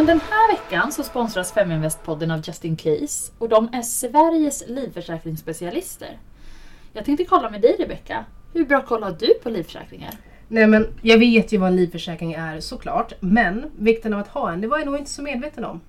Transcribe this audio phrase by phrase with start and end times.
[0.00, 6.18] Men den här veckan så sponsras Feminvest-podden av Justin Case och de är Sveriges livförsäkringsspecialister.
[6.92, 8.24] Jag tänkte kolla med dig Rebecka.
[8.52, 10.10] Hur bra koll har du på livförsäkringar?
[10.48, 13.12] Nej men jag vet ju vad en livförsäkring är såklart.
[13.20, 15.80] Men vikten av att ha en, det var jag nog inte så medveten om.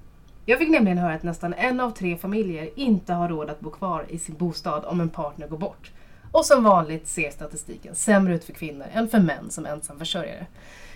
[0.46, 3.70] Jag fick nämligen höra att nästan en av tre familjer inte har råd att bo
[3.70, 5.92] kvar i sin bostad om en partner går bort.
[6.32, 10.46] Och som vanligt ser statistiken sämre ut för kvinnor än för män som ensamförsörjare.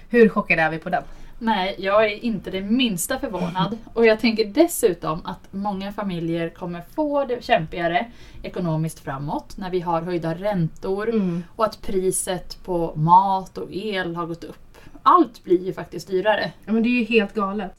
[0.10, 1.04] Hur chockade är vi på den?
[1.40, 3.78] Nej, jag är inte det minsta förvånad.
[3.94, 8.12] Och jag tänker dessutom att många familjer kommer få det kämpigare
[8.44, 11.44] ekonomiskt framåt när vi har höjda räntor Mm.
[11.56, 14.78] och att priset på mat och el har gått upp.
[15.04, 16.52] Allt blir ju faktiskt dyrare.
[16.66, 17.72] Ja men det är ju helt galet.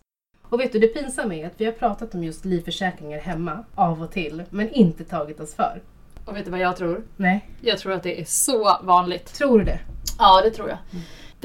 [0.43, 4.03] Och vet du, det pinsamma är att vi har pratat om just livförsäkringar hemma av
[4.03, 5.83] och till, men inte tagit oss för.
[6.25, 7.03] Och vet du vad jag tror?
[7.17, 9.35] Nej, Jag tror att det är så vanligt.
[9.35, 9.79] tror du det?
[10.19, 10.79] Ja, det tror jag.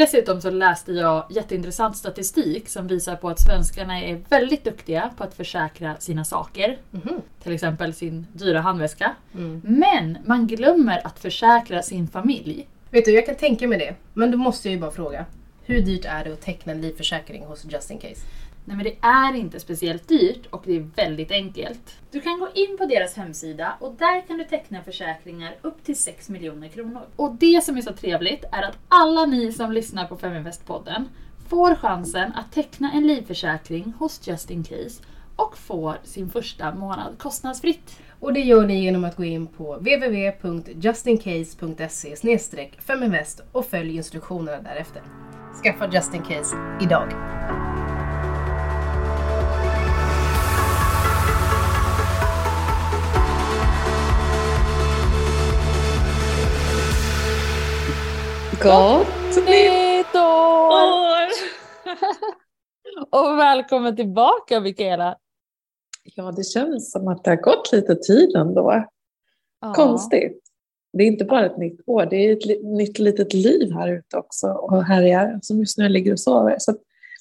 [0.01, 5.23] Dessutom så läste jag jätteintressant statistik som visar på att svenskarna är väldigt duktiga på
[5.23, 6.77] att försäkra sina saker.
[6.91, 7.21] Mhm.
[7.43, 9.15] Till exempel sin dyra handväska.
[9.33, 9.61] Mm.
[9.63, 12.67] Men man glömmer att försäkra sin familj.
[12.89, 13.95] Vet du, jag kan tänka mig det.
[14.13, 15.25] Men då måste jag ju bara fråga.
[15.65, 18.21] Hur dyrt är det att teckna en livförsäkring hos Just In Case?
[18.65, 21.97] Nej men det är inte speciellt dyrt och det är väldigt enkelt.
[22.11, 25.95] Du kan gå in på deras hemsida och där kan du teckna försäkringar upp till
[25.95, 27.01] 6 miljoner kronor.
[27.15, 31.05] Och det som är så trevligt är att alla ni som lyssnar på Feminvest-podden
[31.47, 35.03] får chansen att teckna en livförsäkring hos Just In Case
[35.35, 37.99] och får sin första månad kostnadsfritt.
[38.19, 42.15] Och det gör ni genom att gå in på www.justincase.se
[42.79, 45.01] feminvest och följ instruktionerna därefter.
[45.63, 47.11] Skaffa Just In Case idag.
[58.63, 61.27] Gott Nytt år!
[63.31, 65.17] Och välkommen tillbaka Mikaela!
[66.03, 68.85] Ja, det känns som att det har gått lite tid ändå.
[69.61, 69.73] Ja.
[69.73, 70.41] Konstigt.
[70.93, 73.87] Det är inte bara ett nytt år, det är ett li- nytt litet liv här
[73.91, 76.55] ute också och här är jag som just nu ligger och sover.
[76.59, 76.73] Så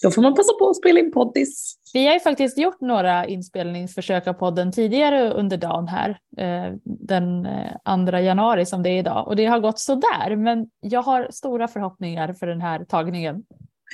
[0.03, 1.75] då får man passa på att spela in poddis.
[1.93, 7.47] Vi har ju faktiskt gjort några inspelningsförsök av podden tidigare under dagen här, eh, den
[7.47, 9.29] eh, 2 januari som det är idag.
[9.29, 13.45] Och det har gått sådär, men jag har stora förhoppningar för den här tagningen.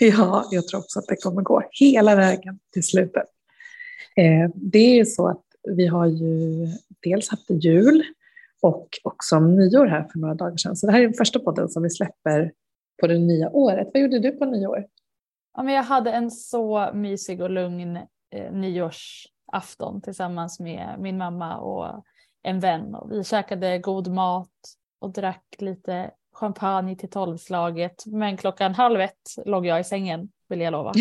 [0.00, 3.26] Ja, jag tror också att det kommer gå hela vägen till slutet.
[4.16, 5.42] Eh, det är ju så att
[5.76, 6.66] vi har ju
[7.02, 8.02] dels haft jul
[8.62, 10.76] och också nyår här för några dagar sedan.
[10.76, 12.52] Så det här är den första podden som vi släpper
[13.00, 13.88] på det nya året.
[13.94, 14.84] Vad gjorde du på nyår?
[15.56, 17.96] Ja, men jag hade en så mysig och lugn
[18.30, 22.04] eh, nyårsafton tillsammans med min mamma och
[22.42, 22.94] en vän.
[22.94, 24.50] Och vi käkade god mat
[24.98, 28.06] och drack lite champagne till tolvslaget.
[28.06, 30.92] Men klockan halv ett låg jag i sängen, vill jag lova.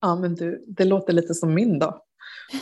[0.00, 2.00] Ja, men du, det låter lite som min dag.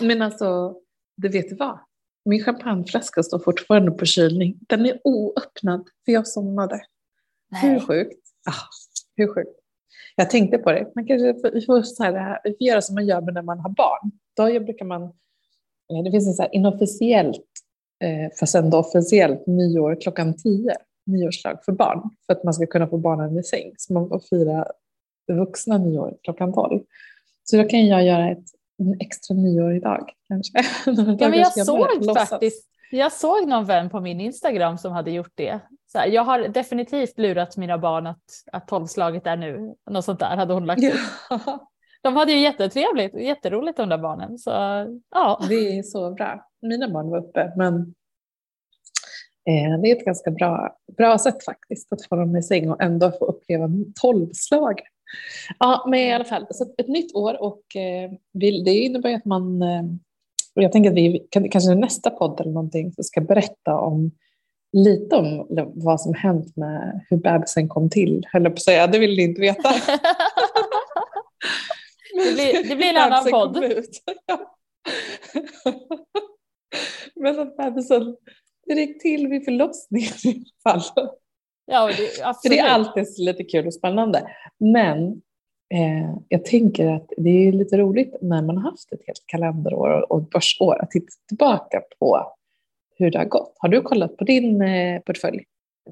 [0.01, 0.77] Men alltså,
[1.17, 1.79] det vet du vad?
[2.25, 4.59] Min champagneflaska står fortfarande på kylning.
[4.61, 6.81] Den är oöppnad, för jag somnade.
[7.63, 8.29] Hur sjukt?
[8.49, 8.69] Ah,
[9.17, 9.66] hur sjukt?
[10.17, 10.93] Jag tänkte på det.
[10.95, 13.71] Man kanske får, får, så här, vi får göra som man gör när man har
[13.71, 14.11] barn.
[14.37, 15.13] Då brukar man,
[16.05, 17.45] det finns en så här inofficiellt,
[18.05, 20.75] eh, fast ändå officiellt, nyår klockan tio.
[21.07, 22.11] Nyårslag för barn.
[22.27, 23.73] För att man ska kunna få barnen i säng.
[23.77, 24.67] Så man får fira
[25.33, 26.81] vuxna nyår klockan tolv.
[27.45, 28.45] Så då kan jag göra ett
[28.79, 30.59] en extra nyår idag kanske.
[31.21, 35.33] Ja, men jag såg faktiskt, jag såg någon vän på min Instagram som hade gjort
[35.35, 35.61] det.
[35.87, 39.75] Så här, jag har definitivt lurat mina barn att, att tolvslaget är nu.
[39.91, 40.95] Något sånt där hade hon lagt ut.
[41.31, 41.71] Ja,
[42.03, 44.39] De hade ju jättetrevligt, jätteroligt de där barnen.
[44.39, 44.51] Så
[45.11, 46.49] ja, det är så bra.
[46.63, 47.75] Mina barn var uppe men
[49.49, 52.83] eh, det är ett ganska bra, bra sätt faktiskt att få dem i säng och
[52.83, 53.69] ändå få uppleva
[54.01, 54.87] tolvslaget.
[55.59, 59.63] Ja, men i alla fall, så ett nytt år och eh, det innebär att man,
[59.63, 59.83] eh,
[60.57, 63.79] och jag tänker att vi kan, kanske i nästa podd eller någonting så ska berätta
[63.79, 64.11] om
[64.73, 68.99] lite om vad som hänt med hur bebisen kom till, höll på att säga, det
[68.99, 69.69] vill ni inte veta.
[72.15, 73.57] Det blir- det blir en annan podd.
[74.27, 74.57] Ja.
[77.15, 78.17] Men att bebisen
[78.67, 81.09] gick till vid förlossningen i alla fall.
[81.67, 82.59] ja det, absolut.
[82.59, 84.31] det är alltid lite kul och spännande.
[84.59, 85.23] Men
[85.75, 90.13] eh, jag tänker att det är lite roligt när man har haft ett helt kalenderår
[90.13, 92.33] och ett börsår att titta tillbaka på
[92.99, 93.55] hur det har gått.
[93.59, 95.45] Har du kollat på din eh, portfölj?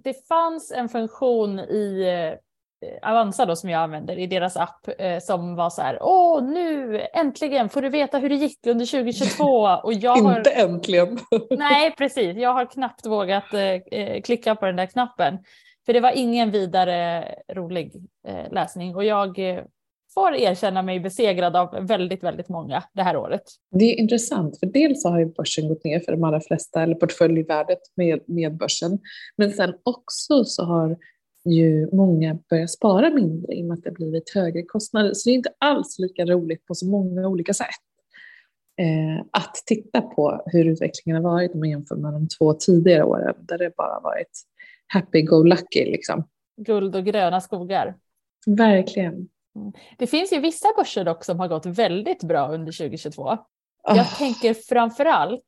[0.03, 5.19] det fanns en funktion i eh, Avanza då, som jag använder i deras app eh,
[5.19, 9.44] som var så här, åh nu äntligen får du veta hur det gick under 2022
[9.82, 11.19] och jag har Inte äntligen.
[11.50, 12.37] Nej, precis.
[12.37, 13.61] Jag har knappt vågat eh,
[14.00, 15.38] eh, klicka på den där knappen.
[15.87, 17.95] För det var ingen vidare rolig
[18.29, 19.65] eh, läsning och jag eh,
[20.15, 23.43] får erkänna mig besegrad av väldigt, väldigt många det här året.
[23.71, 26.95] Det är intressant, för dels har ju börsen gått ner för de allra flesta, eller
[26.95, 28.99] portföljvärdet med, med börsen.
[29.37, 30.97] Men sen också så har
[31.45, 35.15] ju många börjat spara mindre i och med att det blivit högre kostnader.
[35.15, 37.69] Så det är inte alls lika roligt på så många olika sätt.
[38.81, 43.05] Eh, att titta på hur utvecklingen har varit om man jämför med de två tidigare
[43.05, 44.43] åren där det bara varit
[44.94, 45.85] happy-go-lucky.
[45.85, 46.29] Liksom.
[46.56, 47.94] Guld och gröna skogar.
[48.46, 49.29] Verkligen.
[49.99, 53.38] Det finns ju vissa börser dock som har gått väldigt bra under 2022.
[53.82, 55.43] Jag Oh, tänker framför allt,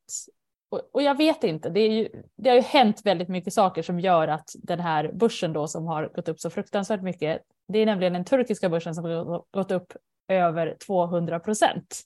[0.70, 3.82] och, och jag vet inte, det, är ju, det har ju hänt väldigt mycket saker
[3.82, 7.78] som gör att den här börsen då som har gått upp så fruktansvärt mycket, det
[7.78, 9.92] är nämligen den turkiska börsen som har gått upp
[10.28, 12.00] över 200 procent.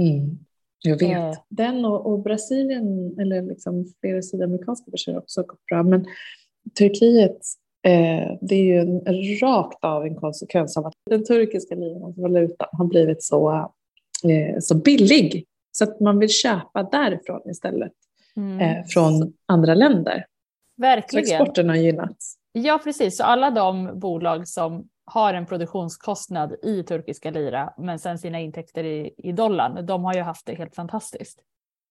[0.00, 0.38] mm,
[0.82, 1.36] jag vet.
[1.36, 1.42] Eh.
[1.48, 5.82] Den och, och Brasilien, eller liksom flera sydamerikanska börser har också gått bra.
[5.82, 6.06] Men
[6.78, 7.38] Turkiet,
[7.82, 9.00] eh, det är ju en,
[9.42, 13.50] rakt av en konsekvens av att den turkiska liran, alltså valutan, har blivit så,
[14.24, 15.46] eh, så billig.
[15.72, 17.92] Så att man vill köpa därifrån istället,
[18.36, 18.60] Mm.
[18.60, 20.24] eh, från andra länder.
[20.76, 21.24] Så Verkligen.
[21.24, 22.34] exporten har gynnats.
[22.52, 23.16] Ja, precis.
[23.16, 28.84] Så alla de bolag som har en produktionskostnad i turkiska lira, men sen sina intäkter
[28.84, 31.38] i, i dollarn, de har ju haft det helt fantastiskt.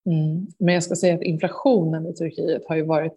[0.06, 0.48] Mm.
[0.60, 3.14] Men jag ska säga att inflationen i Turkiet har ju varit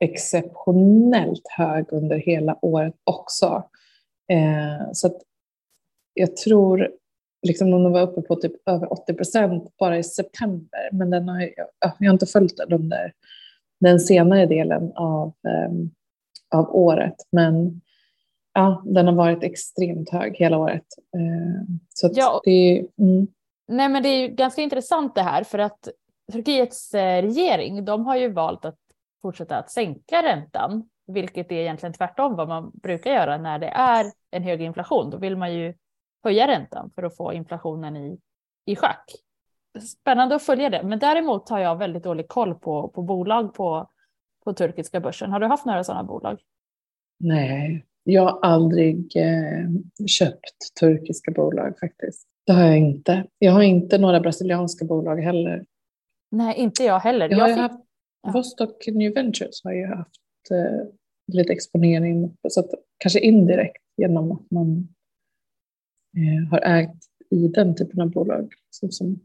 [0.00, 3.64] exceptionellt hög under hela året också.
[4.32, 5.16] Eh, så att
[6.14, 6.90] jag tror,
[7.46, 11.28] liksom om den var uppe på typ över 80 procent bara i september, men den
[11.28, 11.66] har, jag,
[11.98, 13.12] jag har inte följt den under
[13.80, 15.70] den senare delen av, eh,
[16.58, 17.14] av året.
[17.32, 17.80] Men
[18.54, 20.86] ja, den har varit extremt hög hela året.
[21.16, 22.40] Eh, så Ja.
[22.44, 23.26] det mm,
[23.68, 25.88] Nej, men det är ju ganska intressant det här för att
[26.32, 28.78] Turkiets eh, regering, de har ju valt att
[29.22, 34.06] fortsätta att sänka räntan, vilket är egentligen tvärtom vad man brukar göra när det är
[34.30, 35.10] en hög inflation.
[35.10, 35.74] Då vill man ju
[36.24, 38.18] höja räntan för att få inflationen i,
[38.66, 39.04] i schack.
[40.00, 43.90] Spännande att följa det, men däremot har jag väldigt dålig koll på, på bolag på,
[44.44, 45.32] på turkiska börsen.
[45.32, 46.40] Har du haft några sådana bolag?
[47.18, 49.68] Nej, jag har aldrig eh,
[50.06, 52.26] köpt turkiska bolag faktiskt.
[52.46, 53.26] Det har jag inte.
[53.38, 55.64] Jag har inte några brasilianska bolag heller.
[56.30, 57.28] Nej, inte jag heller.
[57.28, 57.84] Jag har ju fick- haft
[58.22, 58.30] ja.
[58.32, 60.86] Vostok New Ventures har ju haft eh,
[61.32, 64.88] lite exponering, så att, kanske indirekt genom att man
[66.16, 69.20] eh, har ägt i den typen av bolag som, som,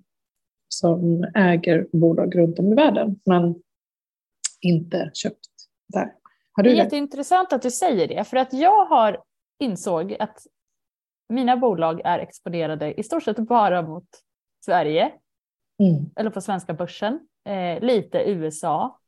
[0.69, 3.55] som äger bolag runt om i världen, men
[4.61, 5.49] inte köpt
[5.93, 6.13] där.
[6.51, 6.83] Har Det du är det?
[6.83, 9.23] jätteintressant att du säger det, för att jag har
[9.63, 10.47] insåg att
[11.33, 14.07] mina bolag är exponerade i stort sett bara mot
[14.65, 15.11] Sverige,
[15.83, 16.05] Mm.
[16.15, 18.99] eller på svenska börsen, eh, lite USA,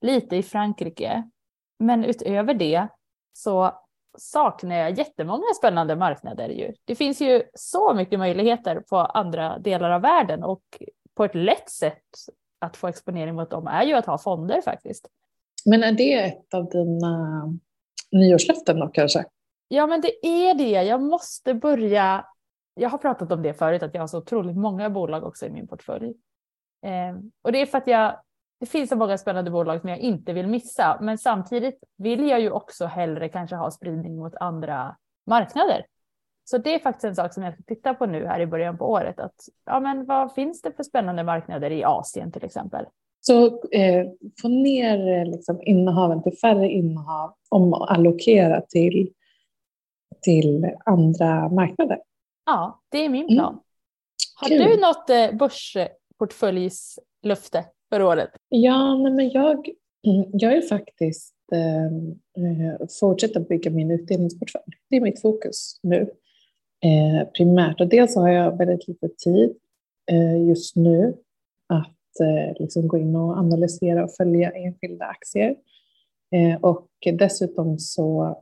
[0.00, 1.30] lite i Frankrike.
[1.78, 2.88] Men utöver det
[3.32, 3.72] så
[4.18, 6.48] saknar jag jättemånga spännande marknader.
[6.48, 6.72] Ju.
[6.84, 10.62] Det finns ju så mycket möjligheter på andra delar av världen och
[11.14, 12.02] på ett lätt sätt
[12.58, 15.08] att få exponering mot dem är ju att ha fonder faktiskt.
[15.64, 17.44] Men är det ett av dina
[18.12, 19.24] nyårslöften då kanske?
[19.68, 20.82] Ja, men det är det.
[20.82, 22.26] Jag måste börja.
[22.74, 25.50] Jag har pratat om det förut, att jag har så otroligt många bolag också i
[25.50, 26.14] min portfölj.
[26.82, 28.16] Eh, och det är för att jag,
[28.60, 30.98] det finns så många spännande bolag som jag inte vill missa.
[31.00, 34.96] Men samtidigt vill jag ju också hellre kanske ha spridning mot andra
[35.26, 35.86] marknader.
[36.44, 38.78] Så det är faktiskt en sak som jag ska titta på nu här i början
[38.78, 39.20] på året.
[39.20, 39.34] Att,
[39.66, 42.86] ja, men vad finns det för spännande marknader i Asien till exempel?
[43.20, 44.06] Så eh,
[44.42, 49.12] få ner eh, liksom, innehaven till färre innehav om att allokera till,
[50.20, 51.98] till andra marknader.
[52.46, 53.34] Ja, det är min Mm.
[53.36, 53.60] plan.
[54.34, 54.58] Har Kul.
[54.58, 55.32] du något eh,
[56.22, 58.30] portföljslöfte för året?
[58.48, 59.68] Ja, nej, men jag,
[60.32, 64.64] jag är faktiskt ehm, eh, fortsätta bygga min utdelningsportfölj.
[64.90, 66.00] Det är mitt fokus nu
[66.84, 67.80] eh, primärt.
[67.80, 69.54] Och dels har jag väldigt lite tid
[70.10, 71.14] eh, just nu
[71.68, 75.56] att eh, liksom gå in och analysera och följa enskilda aktier.
[76.34, 76.88] Eh, och
[77.18, 78.38] dessutom så,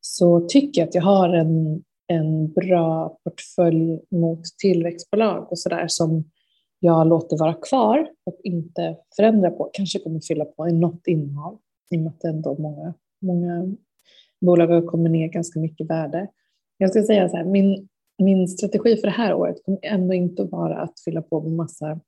[0.00, 6.24] så tycker jag att jag har en, en bra portfölj mot tillväxtbolag och sådär som
[6.84, 9.70] jag låter vara kvar och inte förändra på.
[9.72, 11.58] Kanske kommer fylla på i något innehav
[11.90, 13.74] i och med att ändå många, många
[14.40, 16.28] bolag har kommit ner ganska mycket värde.
[16.78, 17.88] Jag ska säga så här, min,
[18.18, 22.00] min strategi för det här året kommer ändå inte vara att fylla på med massa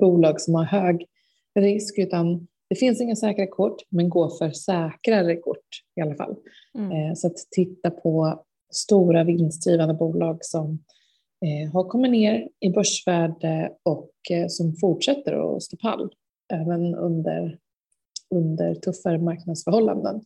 [0.00, 1.06] bolag som har hög
[1.54, 6.36] risk, utan det finns inga säkra kort, men gå för säkrare kort i alla fall.
[6.78, 6.92] Mm.
[6.92, 10.78] Eh, Så att titta på stora vinstdrivande bolag som
[11.72, 16.10] har kommit ner i börsvärde och eh, som fortsätter att stå pall
[16.52, 17.58] även under,
[18.30, 20.22] under tuffare marknadsförhållanden.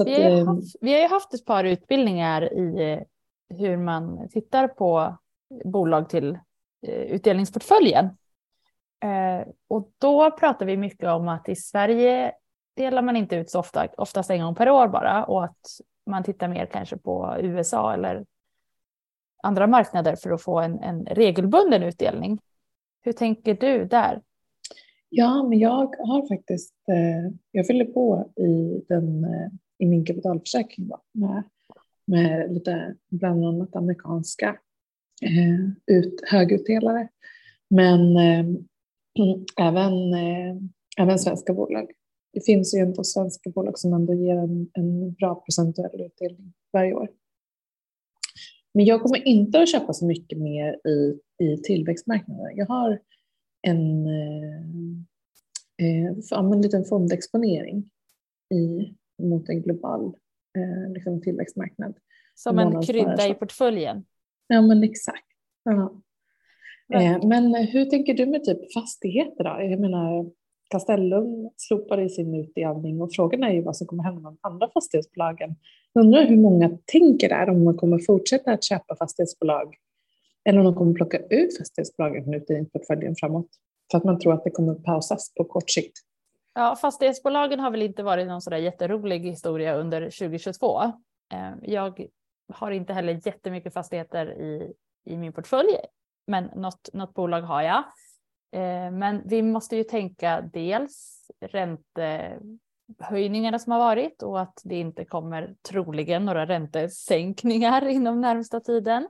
[0.00, 3.04] Att, Vi har, eh, haft, vi har ju haft ett par utbildningar i,
[3.48, 5.16] hur man tittar på
[5.64, 6.38] bolag till
[6.86, 8.04] eh, utdelningsportföljen.
[9.04, 12.32] Eh, och då pratar vi mycket om att i Sverige
[12.76, 15.66] delar man inte ut så ofta, oftast en gång per år bara och att
[16.06, 18.24] man tittar mer kanske på USA eller
[19.42, 22.38] andra marknader för att få en, en regelbunden utdelning.
[23.00, 24.22] Hur tänker du där?
[25.08, 30.88] Ja, men jag har faktiskt, eh, jag fyller på i, den, eh, i min kapitalförsäkring
[30.88, 31.42] då, med,
[32.04, 34.56] med lite bland annat amerikanska
[35.22, 37.08] eh, ut, högutdelare.
[37.70, 38.46] Men eh,
[39.60, 40.56] även, eh,
[40.98, 41.90] även svenska bolag.
[42.32, 46.94] Det finns ju ändå svenska bolag som ändå ger en, en bra procentuell utdelning varje
[46.94, 47.08] år.
[48.74, 52.56] Men jag kommer inte att köpa så mycket mer i, i tillväxtmarknaden.
[52.56, 53.00] Jag har
[53.62, 54.60] en, eh,
[55.82, 57.90] eh en liten fondexponering
[58.54, 60.14] i, mot en global
[60.58, 61.94] eh, liksom tillväxtmarknad.
[62.34, 64.04] Som en krydda i portföljen?
[64.46, 65.26] Ja, men exakt.
[65.62, 66.02] Ja.
[66.94, 69.62] Eh, men hur tänker du med typ fastigheter då?
[69.62, 70.30] Jag menar,
[70.68, 74.70] Castellum slopade sin utdelning och frågan är ju vad som kommer hända med de andra
[74.74, 75.54] fastighetsbolagen.
[75.92, 79.74] Jag undrar hur många tänker där om man kommer fortsätta att köpa fastighetsbolag
[80.44, 83.48] eller om de kommer plocka ut fastighetsbolagen från utdelningsportföljen framåt
[83.90, 85.98] för att man tror att det kommer pausas på kort sikt.
[86.54, 90.82] Ja, fastighetsbolagen har väl inte varit någon sådär jätterolig historia under 2022.
[91.32, 92.06] Eh, jag
[92.52, 94.72] har inte heller jättemycket fastigheter i,
[95.04, 95.76] i min portfölj,
[96.26, 97.84] men något, något bolag har jag.
[98.52, 105.04] Eh, men vi måste ju tänka dels räntehöjningarna som har varit och att det inte
[105.04, 109.08] kommer troligen några räntesänkningar inom närmsta tiden.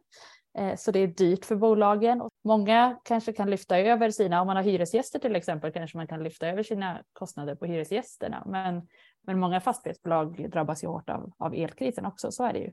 [0.58, 2.22] Eh, så det är dyrt för bolagen.
[2.44, 6.22] Många kanske kan lyfta över sina, om man har hyresgäster till exempel, kanske man kan
[6.22, 8.42] lyfta över sina kostnader på hyresgästerna.
[8.46, 8.82] Men,
[9.26, 12.72] men många fastighetsbolag drabbas ju hårt av, av elkrisen också, så är det ju.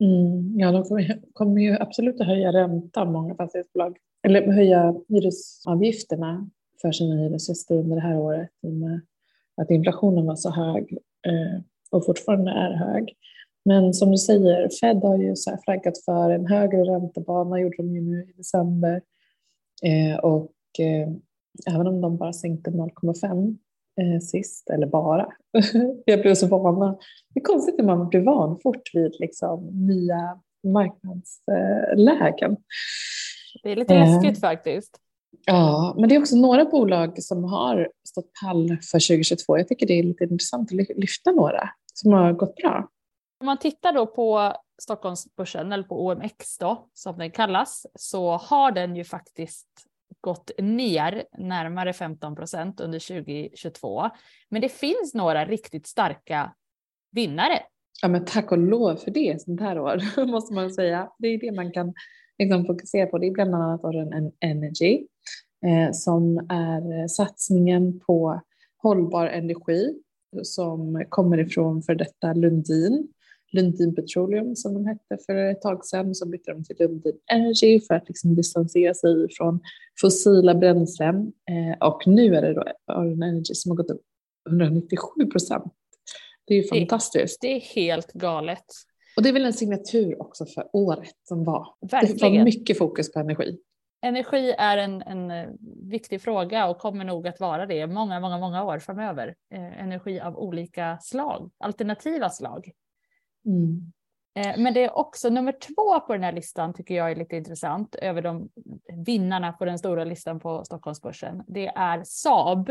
[0.00, 6.50] Mm, ja, de kommer, kommer ju absolut att höja räntan, många fastighetsbolag eller höja hyresavgifterna
[6.82, 9.00] för sina hyresgäster under det här året i och med
[9.56, 11.60] att inflationen var så hög eh,
[11.90, 13.16] och fortfarande är hög.
[13.64, 17.94] Men som du säger, Fed har ju så flaggat för en högre räntebana, gjorde de
[17.94, 19.02] ju nu i december.
[19.82, 21.08] Eh, och eh,
[21.74, 23.56] även om de bara sänkte 0,5
[24.00, 25.28] eh, sist, eller bara,
[26.04, 26.98] jag blev så vana.
[27.34, 32.56] Det är konstigt hur man blir van fort vid liksom, nya marknadslägen.
[33.62, 34.98] Det är lite läskigt faktiskt.
[35.46, 39.58] Ja, men det är också några bolag som har stått pall för 2022.
[39.58, 42.88] Jag tycker det är lite intressant att lyfta några som har gått bra.
[43.40, 48.72] Om man tittar då på Stockholmsbörsen eller på OMX då, som den kallas, så har
[48.72, 49.68] den ju faktiskt
[50.20, 54.10] gått ner närmare 15 procent under 2022.
[54.48, 56.54] Men det finns några riktigt starka
[57.10, 57.62] vinnare.
[58.02, 61.10] Ja, men tack och lov för det sånt här år, måste man säga.
[61.18, 61.94] Det är det man kan
[62.38, 65.06] liksom fokuserar på det är bland annat Oren Energy
[65.66, 68.40] eh, som är satsningen på
[68.82, 69.94] hållbar energi
[70.42, 73.08] som kommer ifrån för detta Lundin.
[73.52, 77.80] Lundin Petroleum som de hette för ett tag sedan så bytte de till Lundin Energy
[77.80, 79.60] för att liksom distansera sig från
[80.00, 84.02] fossila bränslen eh, och nu är det då Oren Energy som har gått upp
[84.48, 85.72] 197 procent.
[86.44, 87.40] Det är ju fantastiskt.
[87.40, 88.64] Det, det är helt galet.
[89.16, 91.74] Och det är väl en signatur också för året som var.
[91.80, 92.32] Verkligen.
[92.32, 93.58] Det var mycket fokus på energi.
[94.04, 95.48] Energi är en, en eh,
[95.82, 99.34] viktig fråga och kommer nog att vara det många, många, många år framöver.
[99.54, 102.70] Eh, energi av olika slag, alternativa slag.
[103.46, 103.92] Mm.
[104.34, 107.36] Eh, men det är också nummer två på den här listan tycker jag är lite
[107.36, 108.48] intressant över de
[109.06, 111.42] vinnarna på den stora listan på Stockholmsbörsen.
[111.46, 112.70] Det är Saab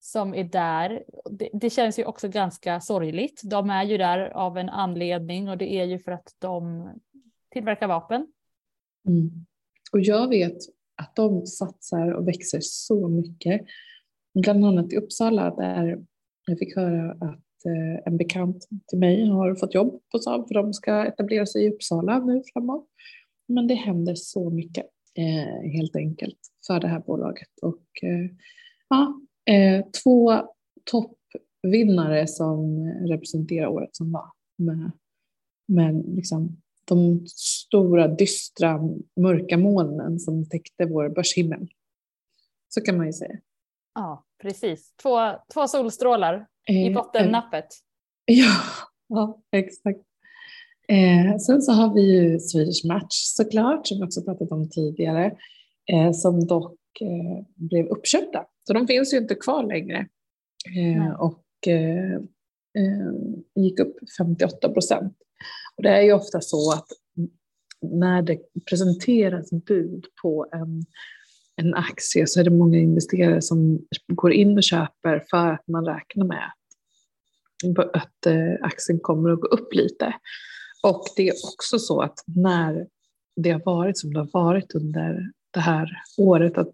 [0.00, 1.04] som är där.
[1.30, 3.40] Det, det, känns ju också ganska sorgligt.
[3.44, 6.88] De är ju där av en anledning och det är ju för att de
[7.50, 8.26] tillverkar vapen.
[9.08, 9.30] Mm.
[9.92, 10.56] Och jag vet
[10.96, 13.60] att de satsar och växer så mycket.
[14.42, 16.04] Bland annat i Uppsala där
[16.46, 20.54] jag fick höra att eh, en bekant till mig har fått jobb på Saab för
[20.54, 22.88] de ska etablera sig i Uppsala nu framåt.
[23.48, 28.30] Men det händer så mycket eh, helt enkelt för det här bolaget och eh,
[28.88, 30.42] ja, eh, två
[30.90, 34.30] toppvinnare som representerar året som var.
[34.58, 34.90] Med,
[35.66, 38.80] med liksom de stora, dystra,
[39.20, 41.68] mörka molnen som täckte vår börshimmel.
[42.68, 43.36] Så kan man ju säga.
[43.94, 44.94] Ja, precis.
[45.02, 45.18] Två,
[45.54, 47.66] två solstrålar i eh, bottennappet.
[48.28, 48.60] Ja,
[49.08, 50.00] ja, exakt.
[50.88, 55.36] Eh, sen så har vi ju Swedish Match såklart, som vi också pratat om tidigare,
[55.92, 58.44] eh, som dock eh, blev uppköpta.
[58.66, 60.08] Så de finns ju inte kvar längre.
[60.76, 62.14] Eh, och eh,
[62.78, 63.12] eh,
[63.54, 65.16] gick upp 58 procent.
[65.76, 66.86] Och det är ju ofta så att
[67.82, 68.38] när det
[68.70, 70.84] presenteras bud på en,
[71.56, 75.86] en aktie så är det många investerare som går in och köper för att man
[75.86, 76.50] räknar med
[77.78, 80.14] att, att eh, aktien kommer att gå upp lite.
[80.82, 82.86] Och det är också så att när
[83.36, 86.68] det har varit som det har varit under det här året, att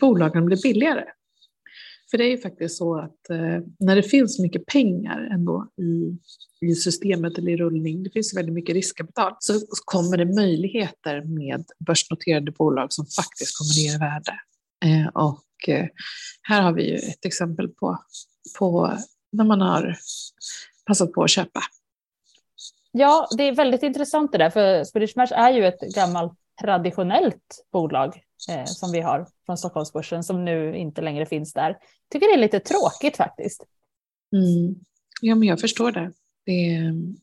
[0.00, 1.04] bolagen blir billigare.
[2.10, 6.18] För det är ju faktiskt så att eh, när det finns mycket pengar ändå i,
[6.66, 9.52] i systemet eller i rullning, det finns väldigt mycket riskkapital, så
[9.84, 14.40] kommer det möjligheter med börsnoterade bolag som faktiskt kommer ner i värde.
[14.84, 15.86] Eh, och eh,
[16.42, 17.98] här har vi ju ett exempel på,
[18.58, 18.98] på
[19.32, 19.96] när man har
[20.86, 21.60] passat på att köpa.
[22.92, 27.64] Ja, det är väldigt intressant det där, för Swedish Match är ju ett gammalt traditionellt
[27.72, 31.78] bolag eh, som vi har från Stockholmsbörsen som nu inte längre finns där.
[32.12, 33.66] Tycker det är lite tråkigt faktiskt.
[34.32, 34.74] Mm.
[35.20, 36.12] Ja, men jag förstår det.
[36.46, 36.80] det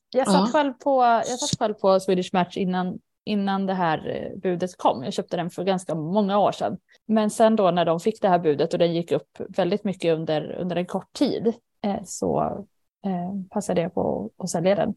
[0.10, 0.48] jag, satt ja.
[0.52, 5.04] själv på, jag satt själv på Swedish Match innan, innan det här eh, budet kom.
[5.04, 6.78] Jag köpte den för ganska många år sedan.
[7.06, 10.16] Men sen då när de fick det här budet och den gick upp väldigt mycket
[10.16, 12.42] under, under en kort tid eh, så
[13.06, 14.94] eh, passade jag på att sälja den.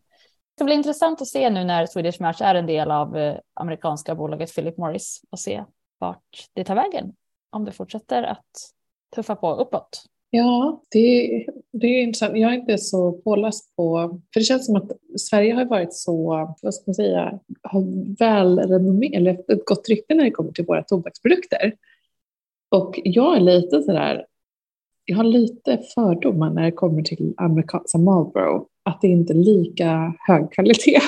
[0.55, 3.37] Det ska bli intressant att se nu när Swedish Match är en del av eh,
[3.55, 5.65] amerikanska bolaget Philip Morris och se
[5.99, 7.13] vart det tar vägen.
[7.51, 8.47] Om det fortsätter att
[9.15, 10.05] tuffa på uppåt.
[10.31, 12.37] Ja, det, det är intressant.
[12.37, 16.27] Jag är inte så påläst på, för det känns som att Sverige har varit så,
[16.63, 20.67] vad ska man säga, har väl renommé, eller ett gott rykte när det kommer till
[20.67, 21.75] våra tobaksprodukter.
[22.71, 24.27] Och jag är lite sådär,
[25.05, 30.15] jag har lite fördomar när det kommer till amerikanska Marlboro, att det inte är lika
[30.19, 31.01] hög kvalitet.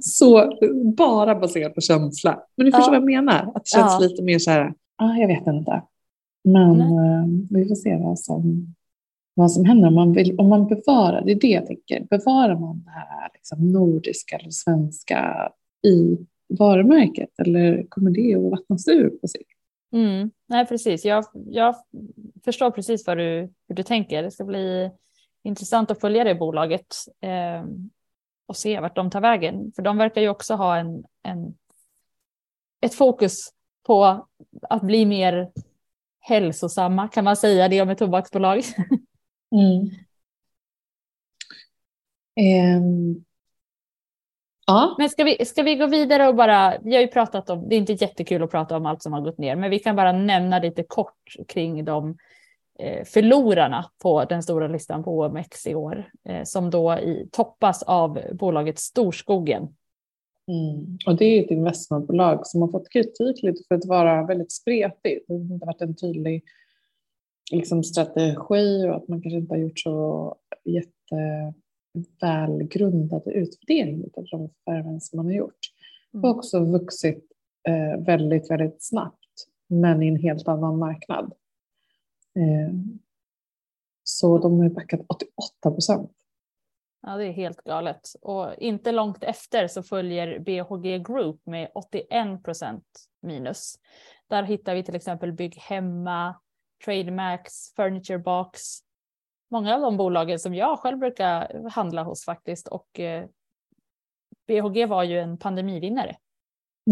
[0.00, 0.52] så
[0.96, 2.42] bara baserat på känsla.
[2.56, 3.00] Men du förstår ja.
[3.00, 3.52] vad jag menar?
[3.54, 4.08] Att det känns ja.
[4.08, 5.82] lite mer så här, ah, jag vet inte.
[6.44, 8.74] Men eh, vi får se vad som,
[9.34, 12.56] vad som händer om man, vill, om man bevarar, det är det jag tänker, bevarar
[12.58, 15.52] man det här liksom, nordiska eller svenska
[15.86, 16.18] i
[16.58, 19.50] varumärket eller kommer det att vattnas ur på sikt?
[19.92, 20.30] Mm.
[20.48, 21.04] Nej, precis.
[21.04, 21.74] Jag, jag
[22.44, 24.22] förstår precis vad du, hur du tänker.
[24.22, 24.90] Det ska bli
[25.42, 26.94] intressant att följa det bolaget.
[27.20, 27.64] Eh,
[28.46, 29.72] och se vart de tar vägen.
[29.76, 31.54] För de verkar ju också ha en, en,
[32.80, 33.50] ett fokus
[33.86, 34.26] på
[34.62, 35.50] att bli mer
[36.20, 38.62] hälsosamma, kan man säga det om ett tobaksbolag?
[39.52, 39.90] Mm.
[42.76, 43.24] Um,
[44.66, 44.94] ja.
[44.98, 47.74] Men ska vi, ska vi gå vidare och bara, vi har ju pratat om, det
[47.74, 50.12] är inte jättekul att prata om allt som har gått ner, men vi kan bara
[50.12, 52.16] nämna lite kort kring de
[53.04, 58.20] förlorarna på den stora listan på OMX i år eh, som då i, toppas av
[58.32, 59.62] bolaget Storskogen.
[60.48, 60.98] Mm.
[61.06, 65.24] Och det är ett investmentbolag som har fått kritik lite för att vara väldigt spretigt.
[65.28, 66.44] Det har inte varit en tydlig
[67.52, 75.00] liksom, strategi och att man kanske inte har gjort så jättevälgrundade utvärderingar av de förvärven
[75.00, 75.58] som man har gjort.
[76.14, 76.24] Mm.
[76.24, 77.24] Och också vuxit
[77.68, 79.16] eh, väldigt, väldigt snabbt
[79.68, 81.32] men i en helt annan marknad.
[82.40, 82.74] Eh,
[84.02, 86.12] så de har backat 88 procent.
[87.02, 88.00] Ja, det är helt galet.
[88.22, 92.84] Och inte långt efter så följer BHG Group med 81 procent
[93.22, 93.74] minus.
[94.28, 96.40] Där hittar vi till exempel Bygg Hemma,
[96.84, 98.60] Trademax, Furniture Box.
[99.50, 103.26] Många av de bolagen som jag själv brukar handla hos faktiskt och eh,
[104.46, 106.16] BHG var ju en pandemivinnare.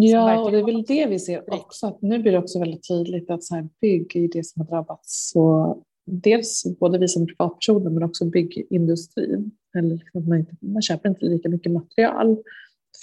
[0.01, 2.89] Ja, och det är väl det vi ser också, att nu blir det också väldigt
[2.89, 5.31] tydligt att så här bygg är det som har drabbats.
[5.31, 9.51] Så dels både vi som privatpersoner men också byggindustrin.
[9.75, 12.37] Eller liksom man, inte, man köper inte lika mycket material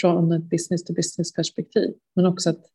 [0.01, 1.93] från ett business to business perspektiv.
[2.13, 2.65] Men också att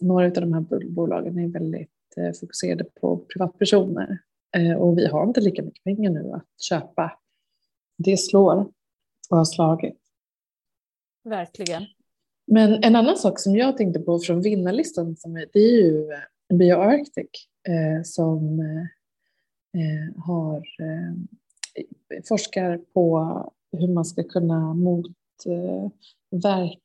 [0.00, 4.18] några av de här bolagen är väldigt eh, fokuserade på privatpersoner.
[4.56, 7.18] Eh, och vi har inte lika mycket pengar nu att köpa.
[7.98, 8.72] Det slår
[9.30, 9.98] och har slagit.
[11.24, 11.82] Verkligen.
[12.50, 16.10] Men en annan sak som jag tänkte på från vinnarlistan som är, det är ju
[16.12, 16.18] eh,
[16.56, 17.30] BioArctic
[17.68, 18.82] eh, som eh,
[19.80, 21.14] eh, har, eh,
[22.28, 25.12] forskar på hur man ska kunna motverka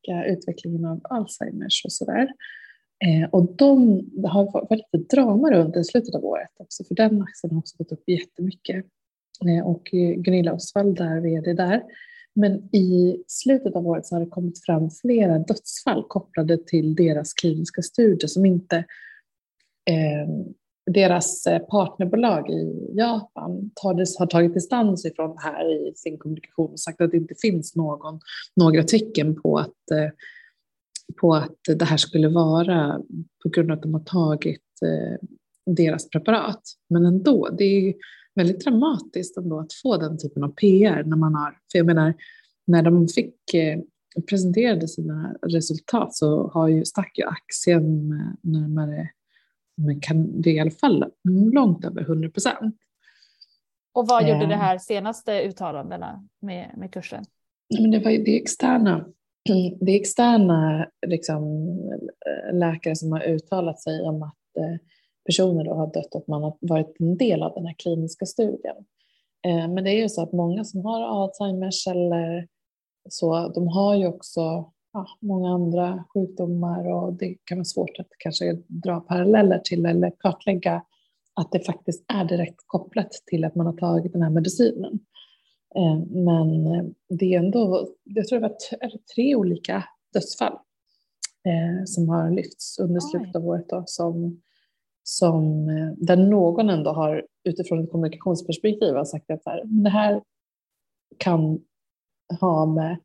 [0.08, 2.28] eh, utvecklingen av Alzheimers och sådär.
[3.06, 6.96] Eh, och de det har varit lite drama runt i slutet av året också, för
[6.96, 8.86] den aktien har också gått upp jättemycket.
[9.46, 9.84] Eh, och
[10.18, 11.84] Gunilla Osvald, där, vd där,
[12.36, 17.34] men i slutet av året så har det kommit fram flera dödsfall kopplade till deras
[17.34, 18.78] kliniska studier som inte
[19.90, 20.28] eh,
[20.86, 26.80] deras eh, partnerbolag i Japan har tagit distans ifrån det här i sin kommunikation och
[26.80, 28.20] sagt att det inte finns någon,
[28.56, 30.10] några tecken på att, eh,
[31.22, 33.02] på att det här skulle vara
[33.44, 35.28] på grund av att de har tagit eh,
[35.76, 36.62] deras preparat.
[36.90, 37.94] Men ändå, det är
[38.36, 42.14] väldigt dramatiskt ändå att få den typen av PR när man har, för jag menar,
[42.68, 43.80] när de fick, eh,
[44.30, 49.10] presenterade sina resultat så har ju, stack ju aktien med närmare,
[49.78, 51.06] men kan, det är i alla fall
[51.54, 52.76] långt över 100 procent.
[53.94, 54.50] Och vad gjorde Eh.
[54.50, 57.24] det här senaste uttalandena med, med kursen?
[57.80, 59.06] Men det var ju det externa,
[59.80, 61.44] det är externa liksom,
[62.26, 64.78] eh, läkare som har uttalat sig om att eh,
[65.26, 68.76] personer då har dött att man har varit en del av den här kliniska studien.
[69.48, 72.48] Eh, Men det är ju så att många som har Alzheimers eller
[73.10, 74.42] så, de har ju också
[74.94, 80.12] ja, många andra sjukdomar och det kan vara svårt att kanske dra paralleller till eller
[80.20, 80.84] kartlägga
[81.34, 85.00] att det faktiskt är direkt kopplat till att man har tagit den här medicinen.
[85.76, 88.58] Eh, Men eh, det är ändå, jag tror det var
[89.16, 89.84] tre olika
[90.14, 90.58] dödsfall
[91.86, 94.42] som har lyfts under slutet av året då, som,
[95.04, 99.84] som, eh, där någon ändå har utifrån ett kommunikationsperspektiv har sagt att så här, "Men
[99.84, 100.24] det här
[101.18, 101.60] kan
[102.40, 102.98] ha med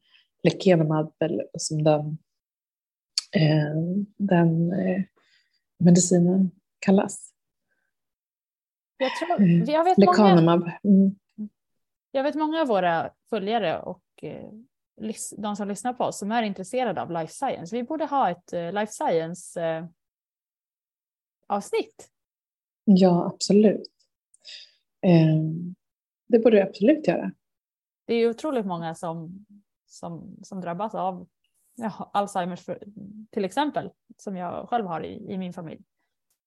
[0.43, 2.19] lecanemab eller som den,
[3.37, 3.75] eh,
[4.17, 5.03] den eh,
[5.79, 7.33] medicinen kallas.
[8.97, 9.65] Jag, tror, Mm.
[9.65, 10.71] jag, vet många, Lecanemab.
[10.85, 11.15] Mm.
[12.11, 14.03] jag vet många av våra följare och
[15.37, 17.77] de som lyssnar på oss som är intresserade av life science.
[17.77, 19.61] Vi borde ha ett life science
[21.49, 22.11] avsnitt.
[22.85, 23.91] Ja, absolut.
[25.01, 25.37] Eh,
[26.27, 27.33] det borde du absolut göra.
[28.05, 29.47] Det är otroligt många som,
[29.87, 31.29] som, som drabbas av
[31.75, 32.83] ja, Alzheimers för,
[33.31, 35.81] till exempel, som jag själv har i, i min familj.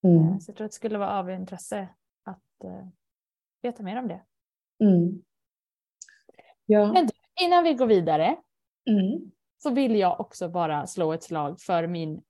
[0.04, 0.28] Mm.
[0.28, 1.88] Eh, Så jag tror att det skulle vara av intresse
[2.24, 2.88] att eh,
[3.62, 4.22] veta mer om det.
[4.84, 5.22] Mm.
[6.66, 6.94] Ja.
[6.94, 7.10] Men-
[7.42, 8.38] Innan vi går vidare
[8.90, 9.32] Mm.
[9.58, 12.22] så vill jag också bara slå ett slag för min...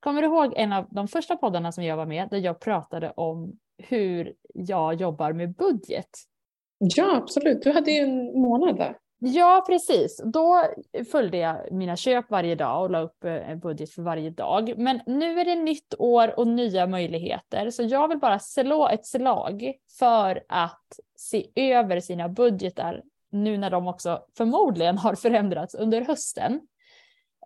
[0.00, 3.10] Kommer du ihåg en av de första poddarna som jag var med där jag pratade
[3.16, 6.10] om hur jag jobbar med budget?
[6.78, 7.62] ja, absolut.
[7.62, 8.98] Du hade ju en månad där.
[9.18, 10.22] Ja, precis.
[10.24, 10.64] Då
[11.12, 14.78] följde jag mina köp varje dag och la upp eh, en budget för varje dag.
[14.78, 19.06] Men nu är det nytt år och nya möjligheter, så jag vill bara slå ett
[19.06, 26.00] slag för att se över sina budgetar nu när de också förmodligen har förändrats under
[26.00, 26.60] hösten.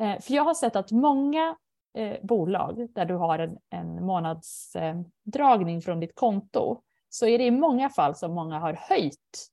[0.01, 1.57] Eh, För jag har sett att många
[1.95, 7.51] eh, bolag där du har en, en månadsdragning från ditt konto så är det i
[7.51, 9.49] många fall som många har höjt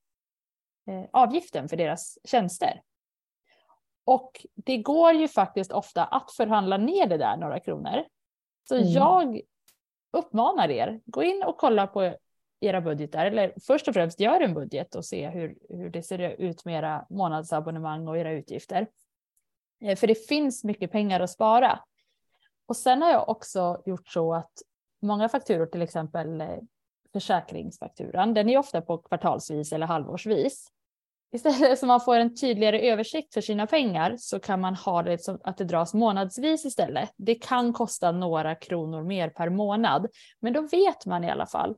[0.88, 2.82] eh, avgiften för deras tjänster.
[4.06, 8.04] Och det går ju faktiskt ofta att förhandla ner det där några kronor.
[8.68, 8.88] Så Mm.
[8.88, 9.42] jag
[10.12, 12.16] uppmanar er, gå in och kolla på
[12.60, 16.20] era budgetar, eller först och främst gör en budget och se hur, hur det ser
[16.20, 18.88] ut med era månadsabonnemang och era utgifter.
[19.82, 21.80] Eh, För det finns mycket pengar att spara.
[22.68, 24.52] Och sen har jag också gjort så att
[25.02, 26.58] många fakturor, till exempel eh,
[27.14, 30.68] försäkringsfakturan, den är ofta på kvartalsvis eller halvårsvis.
[31.32, 35.18] Istället som man får en tydligare översikt för sina pengar så kan man ha det
[35.24, 37.14] som att det dras månadsvis istället.
[37.18, 40.08] Det kan kosta några kronor mer per månad,
[40.40, 41.76] men då vet man i alla fall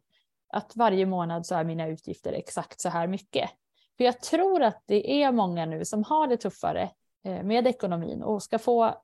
[0.54, 3.50] att varje månad så är mina utgifter exakt så här mycket.
[3.98, 6.90] För jag tror att det är många nu som har det tuffare
[7.26, 8.96] eh, med ekonomin och ska få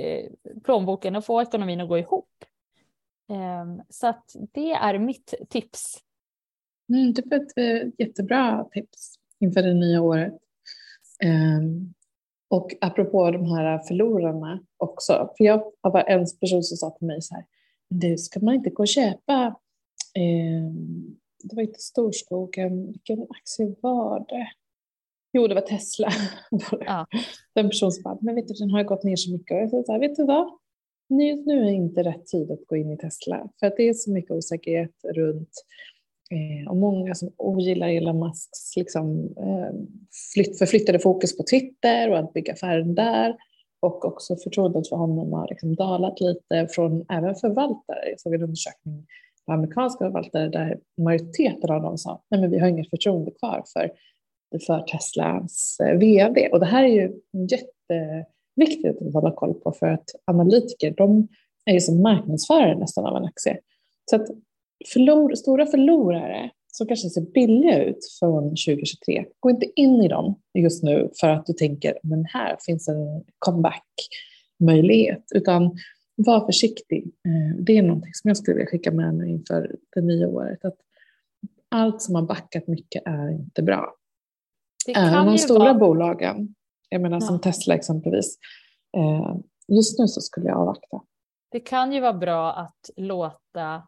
[0.00, 0.30] Eh,
[0.64, 2.44] plånboken och få ekonomin att gå ihop.
[3.28, 5.98] Ehm, så att det är mitt tips.
[6.88, 10.34] Mm, det var ett eh, jättebra tips inför det nya året.
[11.22, 11.94] Ehm,
[12.48, 15.34] och apropå de här förlorarna också.
[15.36, 17.44] För jag var en person som sa till mig så här.
[17.88, 19.56] Du, ska man inte gå och köpa
[20.14, 24.48] ehm, det var inte Storskogen, vilken aktie var det?
[25.32, 26.08] Jo, det var Tesla.
[26.86, 27.06] Ja.
[27.54, 29.54] Den person som bara, men vet du, den har gått ner så mycket.
[29.54, 30.50] Och jag sa så här, vet du vad?
[31.08, 33.48] Nu, nu är inte rätt tid att gå in i Tesla.
[33.60, 35.50] För att det är så mycket osäkerhet runt
[36.30, 39.74] eh, och många som ogillar Elon Musks liksom, eh,
[40.34, 43.36] flytt, förflyttade fokus på Twitter och att bygga affären där.
[43.80, 48.10] Och också förtroendet för honom har liksom dalat lite från även förvaltare.
[48.10, 49.06] Jag såg en undersökning
[49.46, 53.64] på amerikanska förvaltare där majoriteten av dem sa nej men vi har inget förtroende kvar
[53.72, 53.90] för,
[54.66, 56.48] för Teslas eh, vd.
[56.52, 61.28] Och det här är ju jätteviktigt att hålla koll på för att analytiker de
[61.64, 63.58] är ju som marknadsförare nästan av en aktie.
[64.10, 64.26] Så att
[64.92, 70.40] förlor, stora förlorare som kanske ser billiga ut från 2023, gå inte in i dem
[70.58, 75.76] just nu för att du tänker men här finns en comeback-möjlighet, utan
[76.16, 77.04] var försiktig.
[77.04, 80.64] Eh, det är någonting som jag skulle vilja skicka med nu inför det nya året.
[80.64, 80.76] Att
[81.68, 83.94] allt som har backat mycket är inte bra.
[84.86, 86.54] Det Även de stora vara, bolagen,
[86.88, 87.40] jag menar som Ja.
[87.40, 88.38] Tesla exempelvis,
[88.96, 89.36] eh,
[89.68, 91.00] just nu så skulle jag avvakta.
[91.52, 93.82] det kan ju vara bra att låta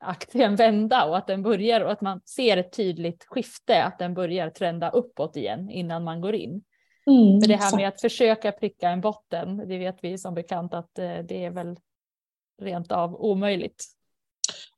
[0.00, 4.14] aktien vända och att den börjar och att man ser ett tydligt skifte, att den
[4.14, 6.62] börjar trenda uppåt igen innan man går in.
[7.06, 10.74] Mm, För det här med att försöka pricka en botten, det vet vi som bekant
[10.74, 11.76] att eh, det är väl
[12.62, 13.84] rent av omöjligt.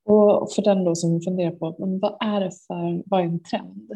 [0.05, 3.43] Och för den då som funderar på men vad är det för vad är en
[3.43, 3.91] trend?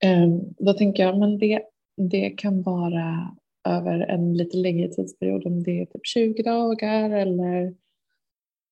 [0.00, 1.62] Ehm, då tänker jag men det,
[1.96, 3.36] det kan vara
[3.68, 7.74] över en lite längre tidsperiod om det är typ 20 dagar eller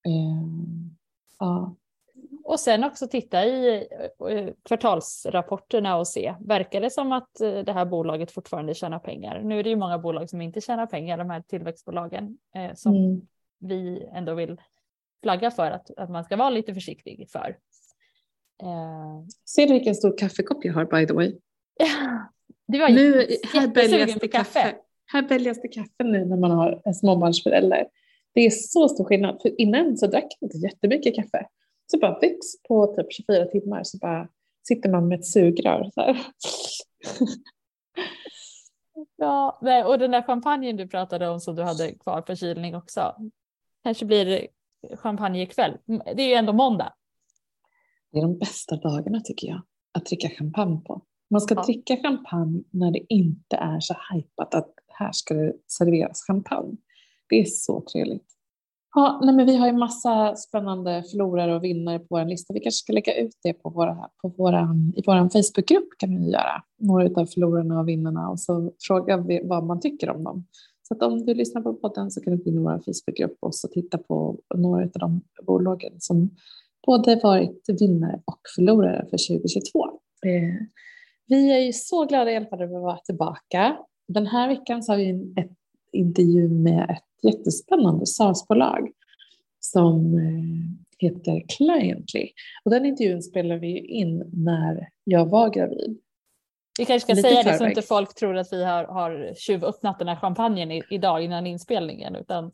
[0.07, 0.97] ehm,
[1.39, 1.77] ja,
[2.45, 3.89] Och sen också titta i
[4.31, 9.43] eh, kvartalsrapporterna och se, verkar det som att eh, det här bolaget fortfarande tjänar pengar?
[9.43, 12.95] Nu är det ju många bolag som inte tjänar pengar, de här tillväxtbolagen, eh, som
[12.97, 13.21] mm,
[13.59, 14.57] vi ändå vill
[15.23, 17.57] flagga för att, att man ska vara lite försiktig för.
[18.63, 21.29] Eh, Ser du vilken stor kaffekopp jag har by the way?
[22.69, 24.29] du var Nu, här på det kaffe.
[24.29, 24.77] kaffe.
[25.13, 27.87] Här bälgas det kaffe nu när man har en småbarnsförälder.
[28.35, 29.43] Det är så stor skillnad.
[29.43, 31.47] För innan så drack jag inte jättemycket kaffe.
[31.87, 34.29] Så bara vips på typ 24 timmar så bara
[34.69, 35.91] sitter man med ett sugrör.
[35.95, 36.17] Så.
[39.17, 42.77] Ja, nej, och den där champagnen du pratade om som du hade kvar för kylning
[42.77, 43.15] också.
[43.83, 44.47] Kanske blir det
[44.97, 45.77] champagne ikväll.
[46.17, 46.93] Det är ju ändå måndag.
[48.17, 49.63] Det är de bästa dagarna tycker jag,
[49.95, 51.03] att dricka champagne på.
[51.31, 51.63] Man ska Ja.
[51.63, 56.77] dricka champagne när det inte är så hajpat att här ska det serveras champagne.
[57.29, 58.27] Det är så trevligt.
[58.95, 62.55] Ja, nej men vi har ju massa spännande förlorare och vinnare på vår lista.
[62.55, 66.31] Vi kanske ska lägga ut det på våra, på våran, i vår Facebookgrupp kan vi
[66.31, 66.63] göra.
[66.79, 70.47] Några av förlorarna och vinnarna och så frågar vi vad man tycker om dem.
[70.83, 73.37] Så att om du lyssnar på podden så kan du gå in i vår Facebookgrupp
[73.41, 76.31] och så titta på några av de bolagen som
[76.87, 79.85] både varit vinnare och förlorare för 2022.
[80.27, 80.67] Eh,
[81.27, 83.77] vi är ju så glada i alla fall över att vara tillbaka.
[84.09, 85.57] Den här veckan så har vi en ett
[85.93, 88.91] intervju med ett jättespännande SaaS-bolag
[89.61, 92.29] som eh, heter Cliently.
[92.65, 95.99] Och den intervjun spelade vi in när jag var gravid.
[96.79, 100.09] Vi kanske ska säga det så inte folk tror att vi har, har tjuvöppnat den
[100.09, 102.17] här champagnen i, idag innan inspelningen.
[102.17, 102.53] Utan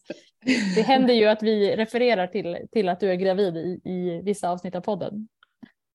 [0.76, 4.50] det händer ju att vi refererar till, till att du är gravid i, i vissa
[4.50, 5.28] avsnitt av podden.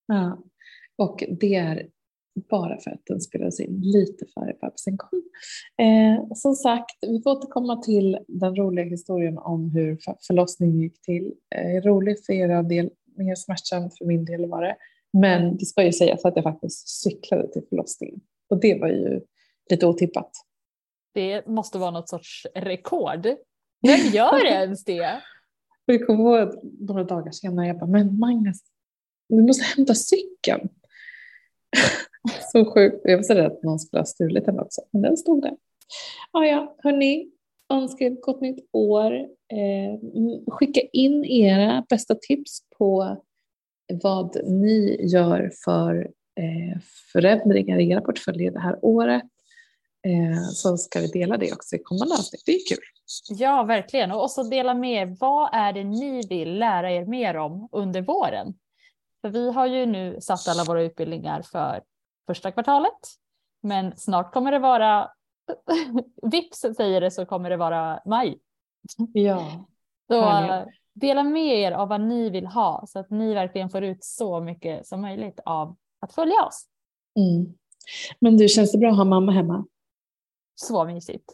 [0.07, 0.37] Ja.
[0.97, 1.87] Och det är
[2.49, 5.23] bara för att den spelades in lite före bebisen kom.
[5.81, 11.01] Eh, som sagt, vi får återkomma till den roliga historien om hur för- förlossningen gick
[11.01, 11.33] till.
[11.55, 14.75] Eh, roligt för er del, mer smärtsamt för min del var det.
[15.13, 18.19] Men det ska ju sägas att jag faktiskt cyklade till förlossningen.
[18.49, 19.21] Och det var ju
[19.69, 20.31] lite otippat.
[21.13, 23.25] Det måste vara något sorts rekord.
[23.81, 25.21] Vem gör ens det?
[25.87, 28.57] Och jag kommer ihåg några dagar senare, jag bara, men Magnus,
[29.27, 30.69] vi måste hämta cykeln.
[32.51, 33.01] så sjukt.
[33.03, 35.57] Jag var så rädd att någon skulle ha stulit den också, men den stod där.
[36.31, 37.31] Ah, ja, hörni,
[37.73, 39.13] önskar ett gott nytt år.
[39.53, 39.99] Eh,
[40.47, 43.17] skicka in era bästa tips på
[43.93, 45.95] vad ni gör för
[46.35, 49.23] eh, förändringar i era portföljer det här året.
[50.05, 52.43] Eh, så ska vi dela det också i kommande avsnitt.
[52.45, 52.83] Det är kul.
[53.29, 54.11] Ja, verkligen.
[54.11, 55.15] Och också dela med er.
[55.19, 58.53] Vad är det ni vill lära er mer om under våren?
[59.21, 61.81] För vi har ju nu satt alla våra utbildningar för
[62.27, 62.99] första kvartalet.
[63.61, 65.11] Men snart kommer det vara,
[66.31, 68.39] vips säger det så kommer det vara maj.
[69.13, 69.65] Ja.
[70.07, 70.21] Så.
[70.99, 74.39] Dela med er av vad ni vill ha så att ni verkligen får ut så
[74.39, 76.65] mycket som möjligt av att följa oss.
[77.19, 77.53] Mm.
[78.19, 79.65] Men du, känns det bra att ha mamma hemma?
[80.55, 81.33] Så mysigt.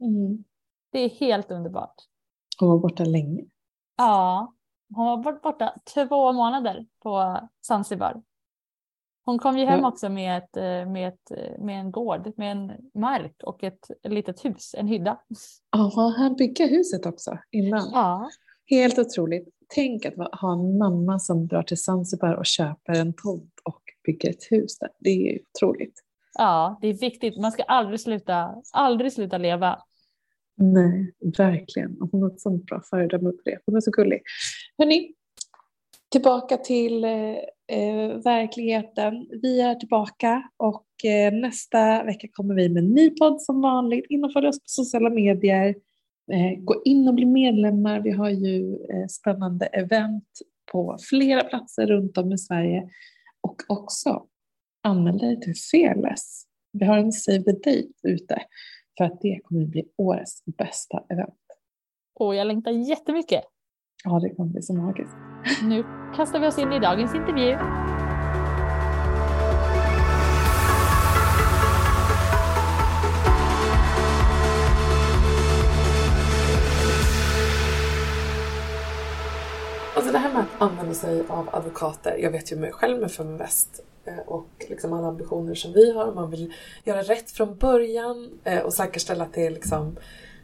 [0.00, 0.44] Mm.
[0.92, 1.94] Det är helt underbart.
[2.58, 3.44] Hon var borta länge.
[3.96, 4.52] Ja,
[4.94, 8.22] hon var bort- borta två månader på Zanzibar.
[9.24, 9.88] Hon kom ju hem Ja.
[9.88, 13.90] också med, ett, eh, med, ett, eh, med en gård, med en mark och ett
[14.02, 15.20] litet hus, en hydda.
[15.70, 17.90] Ja, han bygga huset också innan.
[17.92, 18.30] Ja,
[18.72, 19.48] Helt otroligt.
[19.74, 24.30] Tänk att ha en mamma som drar till Zanzibar och köper en tomt och bygger
[24.30, 24.90] ett hus där.
[24.98, 25.94] Det är otroligt.
[26.38, 27.36] ja, det är viktigt.
[27.40, 29.78] Man ska aldrig sluta, aldrig sluta leva.
[30.56, 31.96] Nej, verkligen.
[32.12, 33.58] Hon har ett sånt bra föredöme på det.
[33.66, 34.22] Hon är så gullig.
[34.78, 35.14] Hörni,
[36.10, 37.36] tillbaka till eh,
[37.78, 39.26] eh, verkligheten.
[39.42, 44.06] Vi är tillbaka och eh, nästa vecka kommer vi med en ny podd som vanligt.
[44.08, 45.74] In och följ oss på sociala medier.
[46.32, 48.00] Eh, gå in och bli medlemmar.
[48.00, 50.28] Vi har ju eh, spännande event
[50.72, 52.90] på flera platser runt om i Sverige.
[53.40, 54.26] Och också
[54.82, 56.44] anmäl dig till Fearless.
[56.72, 58.42] Vi har en save the date ute
[58.98, 61.34] för att det kommer bli årets bästa event.
[62.14, 63.42] Och jag längtar jättemycket.
[64.04, 65.16] Ja, det kommer bli så magiskt.
[65.62, 65.84] Nu
[66.16, 67.56] kastar vi oss in i dagens intervju.
[80.12, 83.80] Det här med att använda sig av advokater, jag vet ju mig själv med Feminvest
[84.04, 86.12] eh, och liksom alla ambitioner som vi har.
[86.12, 86.52] Man vill
[86.84, 89.96] göra rätt från början eh, och säkerställa att det liksom,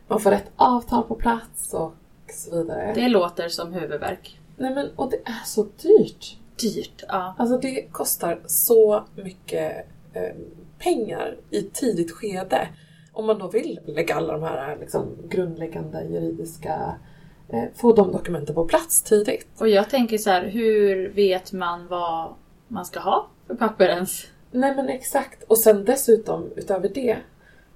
[0.08, 1.94] man får rätt avtal på plats och
[2.32, 2.92] så vidare.
[2.94, 4.40] Det låter som huvudvärk.
[4.56, 6.36] Nej men, och det är så dyrt.
[6.56, 7.34] Dyrt, ja.
[7.38, 10.34] Alltså det kostar så mycket eh,
[10.78, 12.68] pengar i tidigt skede.
[13.12, 16.94] Om man då vill lägga alla de här liksom, grundläggande juridiska,
[17.74, 19.46] få de dokumenten på plats tidigt.
[19.58, 22.34] Och jag tänker så här, hur vet man vad
[22.68, 24.26] man ska ha för papper ens?
[24.50, 25.42] Nej men exakt.
[25.42, 27.16] Och sen dessutom utöver det,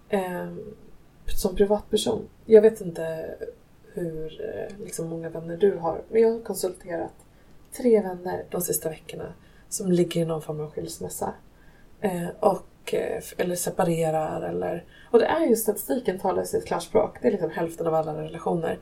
[0.09, 0.53] eh,
[1.27, 3.35] som privatperson, jag vet inte
[3.95, 7.15] hur eh, liksom många vänner du har, men jag har konsulterat
[7.77, 9.33] tre vänner de sista veckorna
[9.69, 11.35] som ligger i någon form av skilsmässa.
[12.01, 14.85] Eh, och, eh, eller separerar eller...
[15.11, 17.19] Och det är ju statistiken talar sitt klarspråk.
[17.23, 18.79] Det är liksom hälften av alla relationer.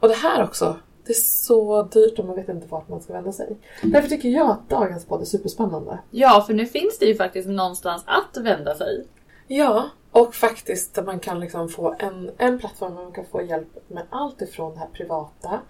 [0.00, 3.12] Och det här också, det är så dyrt och man vet inte vart man ska
[3.12, 3.56] vända sig.
[3.82, 5.98] Därför tycker jag att dagens podd är superspännande.
[6.10, 9.06] Ja, för nu finns det ju faktiskt någonstans att vända sig.
[9.46, 13.42] Ja, och faktiskt där man kan liksom få en, en plattform där man kan få
[13.42, 15.60] hjälp med allt ifrån det här privata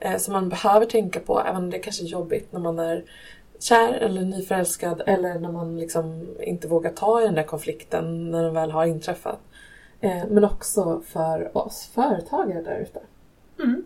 [0.00, 3.04] eh, som man behöver tänka på, även om det kanske är jobbigt när man är
[3.60, 8.42] kär eller nyförälskad eller när man liksom inte vågar ta i den där konflikten när
[8.42, 9.40] den väl har inträffat.
[10.00, 13.00] Eh, men också för oss företagare där ute.
[13.62, 13.84] Mm.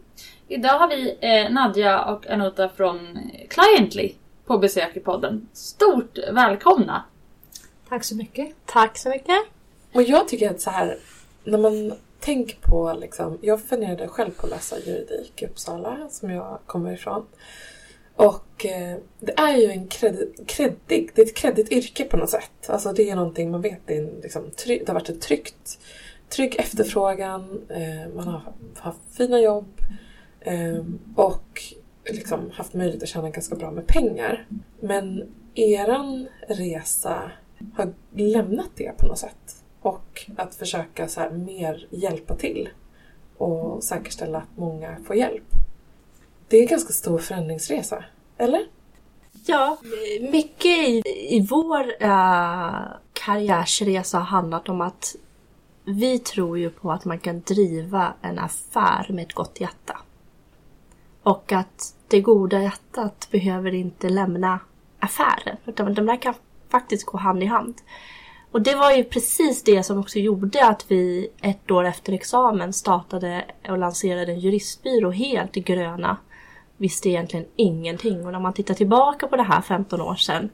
[0.48, 4.14] Idag har vi eh, Nadja och Anuta från Cliently
[4.46, 5.48] på besök i podden.
[5.52, 7.04] Stort välkomna!
[7.88, 8.54] Tack så mycket.
[8.66, 9.36] Tack så mycket.
[9.92, 10.98] Och jag tycker att så här,
[11.44, 16.30] när man tänker på liksom, jag funderade själv på att läsa juridik i Uppsala som
[16.30, 17.26] jag kommer ifrån.
[18.16, 19.88] Och eh, det är ju en
[20.46, 22.68] kreddig, det är ett kreddigt yrke på något sätt.
[22.68, 25.78] Alltså det är någonting man vet, det, är en, liksom, det har varit ett tryggt,
[26.28, 28.42] trygg efterfrågan, eh, man har
[28.78, 29.80] haft fina jobb
[30.40, 31.62] ehm, och
[32.10, 34.46] liksom haft möjlighet att tjäna ganska bra med pengar.
[34.80, 37.30] Men eran resa
[37.74, 39.64] har lämnat det på något sätt.
[39.80, 42.68] Och att försöka så här mer hjälpa till
[43.36, 45.44] och säkerställa att många får hjälp.
[46.48, 48.04] Det är en ganska stor förändringsresa,
[48.38, 48.66] eller?
[49.46, 49.78] Ja,
[50.32, 52.80] mycket i, i vår äh,
[53.12, 55.16] karriärsresa har handlat om att
[55.88, 59.98] vi tror ju på att man kan driva en affär med ett gott hjärta.
[61.22, 64.60] Och att det goda hjärtat behöver inte lämna
[64.98, 66.34] affären, utan de där kan
[66.68, 67.74] faktiskt gå hand i hand.
[68.50, 72.72] Och det var ju precis det som också gjorde att vi ett år efter examen
[72.72, 76.16] startade och lanserade en juristbyrå helt i gröna.
[76.76, 80.50] Visste egentligen ingenting och när man tittar tillbaka på det här 15 år sedan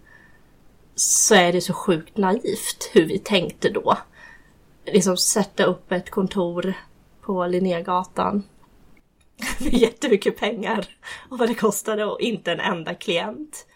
[0.94, 3.96] så är det så sjukt naivt hur vi tänkte då.
[4.84, 6.74] Liksom sätta upp ett kontor
[7.20, 8.42] på Linnégatan
[9.58, 10.86] med jättemycket pengar
[11.28, 13.66] och vad det kostade och inte en enda klient.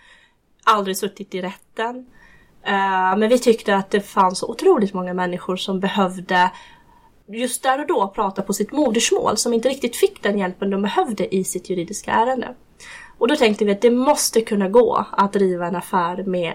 [0.65, 2.07] Aldrig suttit i rätten.
[2.63, 6.51] Eh, men vi tyckte att det fanns otroligt många människor som behövde
[7.29, 10.83] just där och då prata på sitt modersmål som inte riktigt fick den hjälpen de
[10.83, 12.55] behövde i sitt juridiska ärende.
[13.19, 16.53] Och då tänkte vi att det måste kunna gå att driva en affär med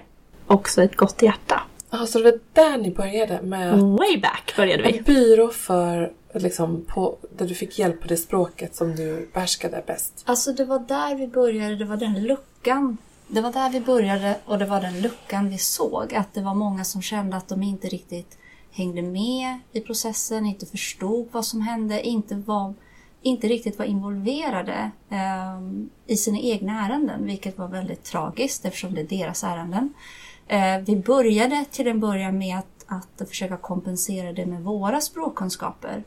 [0.48, 1.62] också ett gott hjärta.
[1.92, 3.80] Ja, så det var där ni började med...
[3.80, 4.98] Way back började vi.
[4.98, 9.84] En byrå för, liksom, på, där du fick hjälp på det språket som du behärskade
[9.88, 10.24] bäst.
[10.26, 12.98] Alltså det var där vi började, det var den luckan
[13.34, 16.14] det var där vi började och det var den luckan vi såg.
[16.14, 18.38] Att det var många som kände att de inte riktigt
[18.72, 22.74] hängde med i processen, inte förstod vad som hände, inte, var,
[23.22, 25.62] inte riktigt var involverade eh,
[26.08, 29.94] i sina egna ärenden, vilket var väldigt tragiskt eftersom det är deras ärenden.
[30.52, 36.04] Eh, vi började till en början med att, att försöka kompensera det med våra språkkunskaper.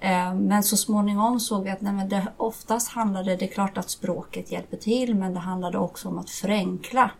[0.00, 3.78] Eh, men så småningom såg vi att nej, men det, oftast handlade det, är klart
[3.78, 7.10] att språket hjälper till, men det handlade också om att förenkla.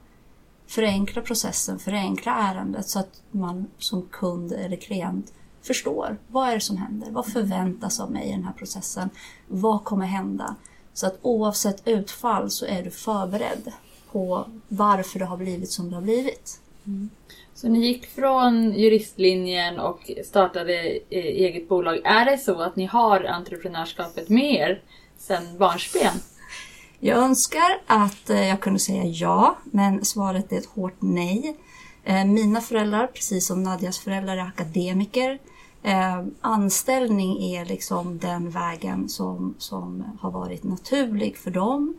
[0.67, 6.17] Förenkla processen, förenkla ärendet så att man som kund eller klient förstår.
[6.29, 7.11] Vad är det som händer?
[7.11, 9.11] Vad förväntas av mig i den här processen?
[9.47, 10.55] Vad kommer hända?
[10.95, 13.73] Så att oavsett utfall så är du förberedd
[14.19, 16.61] på varför det har blivit som det har blivit.
[16.87, 17.11] Mm.
[17.55, 20.75] Så ni gick från juristlinjen och startade
[21.11, 22.01] eh, eget bolag.
[22.05, 24.83] Är det så att ni har entreprenörskapet med er
[25.19, 26.15] sedan barnsben?
[27.01, 31.57] Jag önskar att eh, jag kunde säga ja, men svaret är ett hårt nej.
[32.05, 35.39] Eh, mina föräldrar, precis som Nadjas föräldrar, är akademiker.
[36.41, 41.95] Anställning är liksom den vägen som, som har varit naturlig för dem.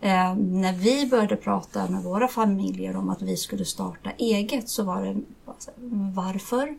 [0.00, 4.82] Eh, när vi började prata med våra familjer om att vi skulle starta eget så
[4.84, 5.16] var det
[5.46, 5.70] alltså,
[6.14, 6.74] varför?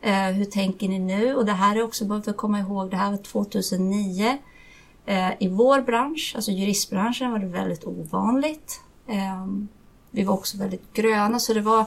[0.00, 1.34] Eh, hur tänker ni nu?
[1.34, 4.38] Och det här är också behövt att komma ihåg, det här var 2009.
[5.06, 8.80] Eh, I vår bransch, alltså juristbranschen, var det väldigt ovanligt.
[9.08, 9.46] Eh,
[10.10, 11.86] Vi var också väldigt gröna så det var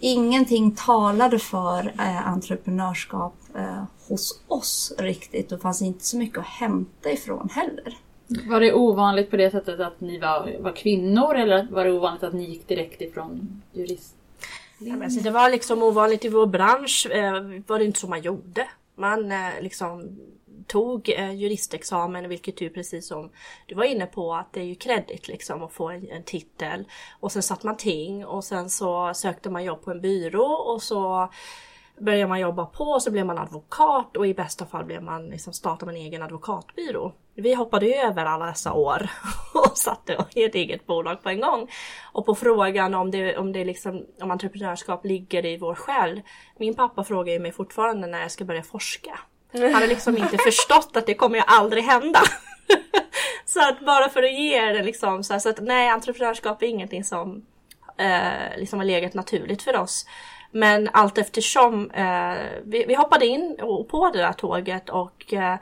[0.00, 5.48] ingenting talade för eh, entreprenörskap eh, hos oss riktigt.
[5.48, 7.96] Det fanns inte så mycket att hämta ifrån heller.
[8.48, 12.22] Var det ovanligt på det sättet att ni var, var kvinnor eller var det ovanligt
[12.22, 14.14] att ni gick direkt ifrån jurist?
[14.78, 17.06] Ja, alltså, det var liksom ovanligt i vår bransch.
[17.10, 17.32] Eh,
[17.66, 18.68] var det inte så man gjorde.
[18.94, 20.18] Man eh, liksom
[20.66, 23.30] tog eh, juristexamen, vilket ju precis som
[23.66, 26.84] du var inne på att det är ju kredit liksom att få en, en titel.
[27.20, 30.82] Och sen satt man ting och sen så sökte man jobb på en byrå och
[30.82, 31.30] så
[32.00, 35.52] började man jobba på så blev man advokat och i bästa fall blev man liksom
[35.52, 37.12] startade man en egen advokatbyrå.
[37.34, 39.10] Vi hoppade över alla dessa år
[39.54, 41.70] och satte i ett eget bolag på en gång.
[42.12, 46.22] Och på frågan om det, om det liksom, om entreprenörskap ligger i vår själ.
[46.58, 49.18] Min pappa frågar ju mig fortfarande när jag ska börja forska.
[49.52, 52.20] Han har liksom inte förstått att det kommer ju aldrig hända.
[53.44, 56.66] så att bara för att ge det liksom så, här, så att nej, entreprenörskap är
[56.66, 57.46] ingenting som
[57.98, 60.06] eh, liksom har legat naturligt för oss.
[60.50, 62.34] Men allt eftersom eh,
[62.64, 65.58] vi, vi hoppade in och, på det där tåget och eh, eh,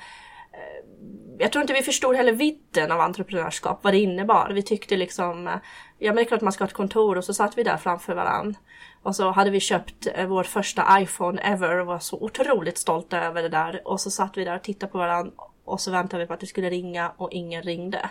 [1.39, 4.51] jag tror inte vi förstod heller vidden av entreprenörskap, vad det innebar.
[4.55, 5.55] Vi tyckte liksom, eh,
[5.99, 7.77] ja men det är klart man ska ha ett kontor och så satt vi där
[7.77, 8.61] framför varandra.
[9.03, 13.21] Och så hade vi köpt eh, vår första iPhone ever och var så otroligt stolta
[13.21, 13.83] över det där.
[13.85, 15.33] Och så satt vi där och tittade på varandra
[15.65, 18.11] och så väntade vi på att det skulle ringa och ingen ringde.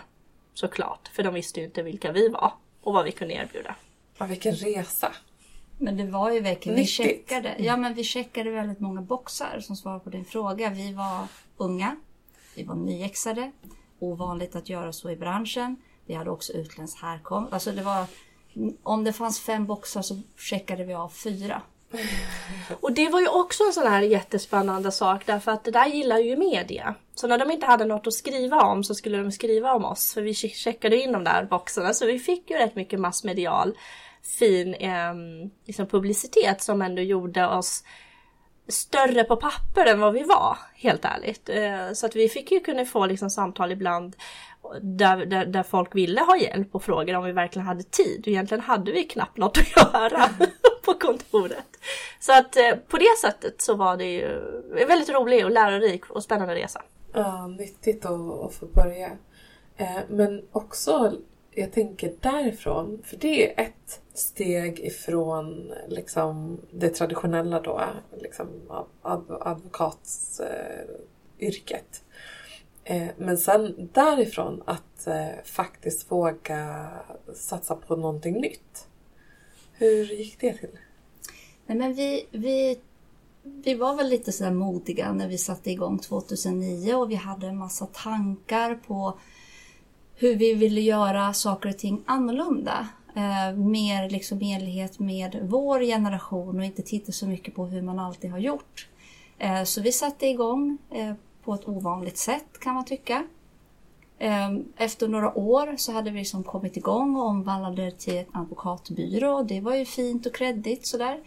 [0.54, 2.52] Såklart, för de visste ju inte vilka vi var
[2.82, 3.74] och vad vi kunde erbjuda.
[4.18, 5.12] Ja, vilken resa.
[5.78, 9.76] Men det var ju verkligen, vi checkade, ja, men vi checkade väldigt många boxar som
[9.76, 10.70] svar på din fråga.
[10.70, 11.26] Vi var
[11.56, 11.96] unga,
[12.56, 13.50] vi var nyexade,
[13.98, 15.76] ovanligt att göra så i branschen.
[16.06, 17.52] Vi hade också utländsk härkomst.
[17.52, 18.04] Alltså det var,
[18.82, 21.62] om det fanns fem boxar så checkade vi av fyra.
[22.80, 26.18] Och det var ju också en sån här jättespännande sak därför att det där gillar
[26.18, 26.94] ju media.
[27.14, 30.14] Så när de inte hade något att skriva om så skulle de skriva om oss
[30.14, 33.74] för vi che- checkade in de där boxarna så vi fick ju rätt mycket massmedial
[34.22, 35.14] fin eh,
[35.66, 37.84] liksom publicitet som ändå gjorde oss
[38.68, 41.48] större på papper än vad vi var, helt ärligt.
[41.48, 44.16] Eh, Så att vi fick ju kunna få liksom samtal ibland
[44.82, 48.20] där, där, där folk ville ha hjälp och frågade om vi verkligen hade tid.
[48.20, 50.28] Och egentligen hade vi knappt något att göra
[50.84, 51.66] på kontoret.
[52.20, 54.38] Så att eh, på det sättet så var det ju
[54.80, 56.82] en väldigt rolig och lärorik och spännande resa.
[57.12, 59.10] Ja, nyttigt att, att få börja.
[59.76, 61.12] Eh, men också,
[61.60, 67.84] jag tänker därifrån, för det är ett steg ifrån liksom, det traditionella då,
[68.22, 68.46] liksom,
[69.02, 72.02] ad, advokatsyrket.
[72.84, 76.90] Eh, eh, men sen därifrån att eh, faktiskt våga
[77.34, 78.88] satsa på någonting nytt.
[79.72, 80.78] Hur gick det till?
[81.66, 82.78] Nej, men vi, vi,
[83.42, 87.58] vi var väl lite sådär modiga när vi satte igång 2009 och vi hade en
[87.58, 89.18] massa tankar på
[90.20, 92.88] hur vi ville göra saker och ting annorlunda.
[93.16, 97.82] Eh, mer liksom i enlighet med vår generation och inte titta så mycket på hur
[97.82, 98.88] man alltid har gjort.
[99.38, 101.12] Eh, så vi satte igång eh,
[101.44, 103.24] på ett ovanligt sätt kan man tycka.
[104.18, 109.42] Eh, Efter några år så hade vi liksom kommit igång och omvandlade till en advokatbyrå.
[109.42, 111.20] Det var ju fint och kreddigt sådär.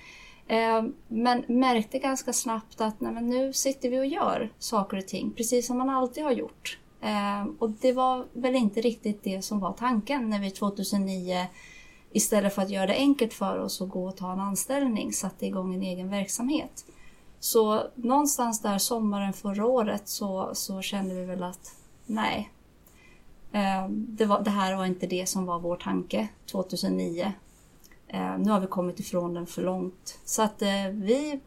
[0.48, 5.08] Eh, Men märkte ganska snabbt att nej, men nu sitter vi och gör saker och
[5.08, 6.78] ting precis som man alltid har gjort.
[7.02, 11.48] Eh, Och det var väl inte riktigt det som var tanken när vi 2009
[12.12, 15.46] istället för att göra det enkelt för oss att gå och ta en anställning satte
[15.46, 16.86] igång en egen verksamhet.
[17.40, 21.76] Så någonstans där sommaren förra året så, så kände vi väl att
[22.06, 22.52] nej,
[23.52, 27.34] eh, det, var, det här var inte det som var vår tanke 2009.
[28.08, 30.20] Eh, nu har vi kommit ifrån den för långt.
[30.26, 31.40] Så att eh, vi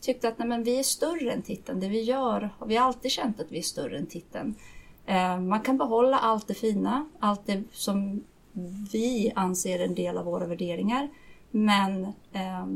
[0.00, 1.80] tyckte att nej, men vi är större än titeln.
[1.80, 4.54] Det vi gör, har vi alltid känt att vi är större än titeln.
[5.06, 8.24] Eh, man kan behålla allt det fina, allt det som
[8.92, 11.08] vi anser är en del av våra värderingar.
[11.50, 12.66] Men eh,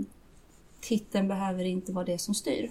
[0.81, 2.70] titeln behöver inte vara det som styr.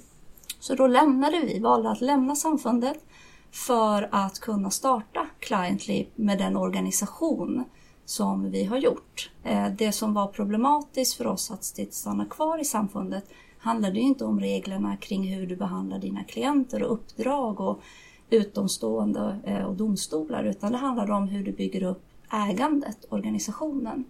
[0.60, 3.06] Så då lämnade vi, valde att lämna samfundet
[3.52, 7.64] för att kunna starta Cliently med den organisation
[8.06, 9.32] som vi har gjort.
[9.44, 14.26] Eh, det som var problematiskt för oss att stanna kvar i samfundet handlade ju inte
[14.26, 17.82] om reglerna kring hur du behandlar dina klienter och uppdrag och
[18.30, 24.06] utomstående eh, och domstolar utan det handlade om hur du bygger upp ägandet, organisationen.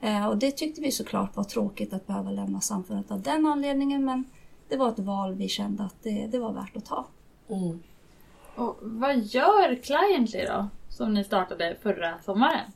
[0.00, 4.04] Eh, Och det tyckte vi såklart var tråkigt att behöva lämna samfundet av den anledningen
[4.04, 4.24] men
[4.68, 7.06] det var ett val vi kände att det, det var värt att ta.
[7.48, 7.82] Mm.
[8.54, 10.68] Och vad gör Cliently då?
[10.88, 12.70] Som ni startade förra sommaren?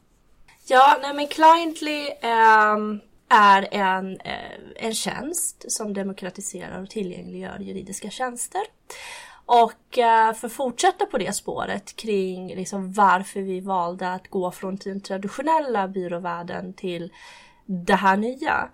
[0.67, 8.11] Ja, nej men Cliently ehm, är en, eh, en tjänst som demokratiserar och tillgängliggör juridiska
[8.11, 8.63] tjänster.
[9.47, 14.51] Och eh, för att fortsätta på det spåret kring liksom varför vi valde att gå
[14.51, 17.13] från den traditionella byråvärlden till
[17.67, 18.69] det här nya.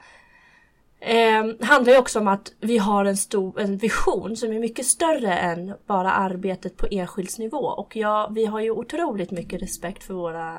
[1.00, 4.86] Eh, handlar ju också om att vi har en, stor, en vision som är mycket
[4.86, 7.66] större än bara arbetet på enskildsnivå.
[7.66, 10.58] Och ja, vi har ju otroligt mycket respekt för våra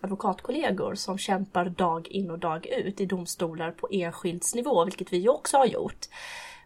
[0.00, 5.56] advokatkollegor som kämpar dag in och dag ut i domstolar på enskildsnivå, vilket vi också
[5.56, 6.06] har gjort.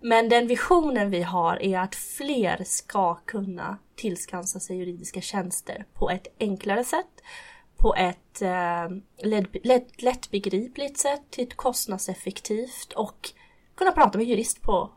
[0.06, 6.10] Men den visionen vi har är att fler ska kunna tillskansa sig juridiska tjänster på
[6.10, 7.22] ett enklare sätt,
[7.76, 8.88] på ett eh,
[9.22, 13.30] lätt, lätt, lättbegripligt sätt, till ett kostnadseffektivt och
[13.74, 14.90] kunna prata med jurist på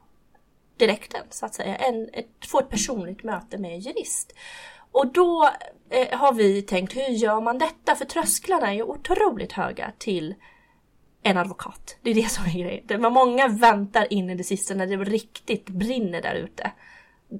[0.78, 1.76] direkten så att säga.
[1.76, 4.34] En, ett, få ett personligt möte med jurist.
[4.92, 5.50] Och då
[5.90, 7.96] eh, har vi tänkt, hur gör man detta?
[7.96, 10.36] För trösklarna är ju otroligt höga till
[11.24, 11.96] en advokat.
[12.02, 13.02] Det är det som är grejen.
[13.02, 16.72] Men många väntar in i det sista när det riktigt brinner där ute.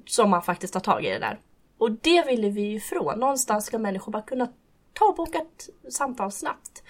[0.06, 1.40] Som man faktiskt tar tag i det där.
[1.78, 3.18] Och det ville vi ju ifrån.
[3.18, 4.48] Någonstans ska människor bara kunna
[4.92, 6.82] ta och boka ett samtal snabbt.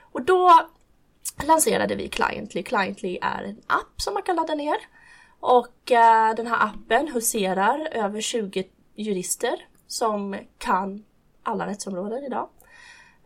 [0.00, 0.68] Och då
[1.46, 2.62] lanserade vi Cliently.
[2.62, 4.76] Cliently är en app som man kan ladda ner.
[5.40, 8.64] Och eh, den här appen huserar över 20
[8.94, 11.04] jurister som kan
[11.42, 12.48] alla rättsområden idag.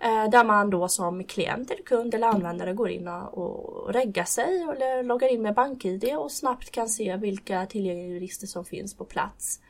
[0.01, 4.63] Eh, där man då som klient eller kund eller användare går in och reggar sig
[4.63, 9.05] eller loggar in med BankID och snabbt kan se vilka tillgängliga jurister som finns på
[9.05, 9.61] plats.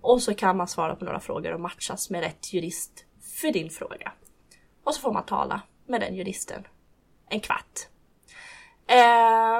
[0.00, 3.70] Och så kan man svara på några frågor och matchas med rätt jurist för din
[3.70, 4.12] fråga.
[4.84, 6.66] Och så får man tala med den juristen
[7.28, 7.80] en kvart.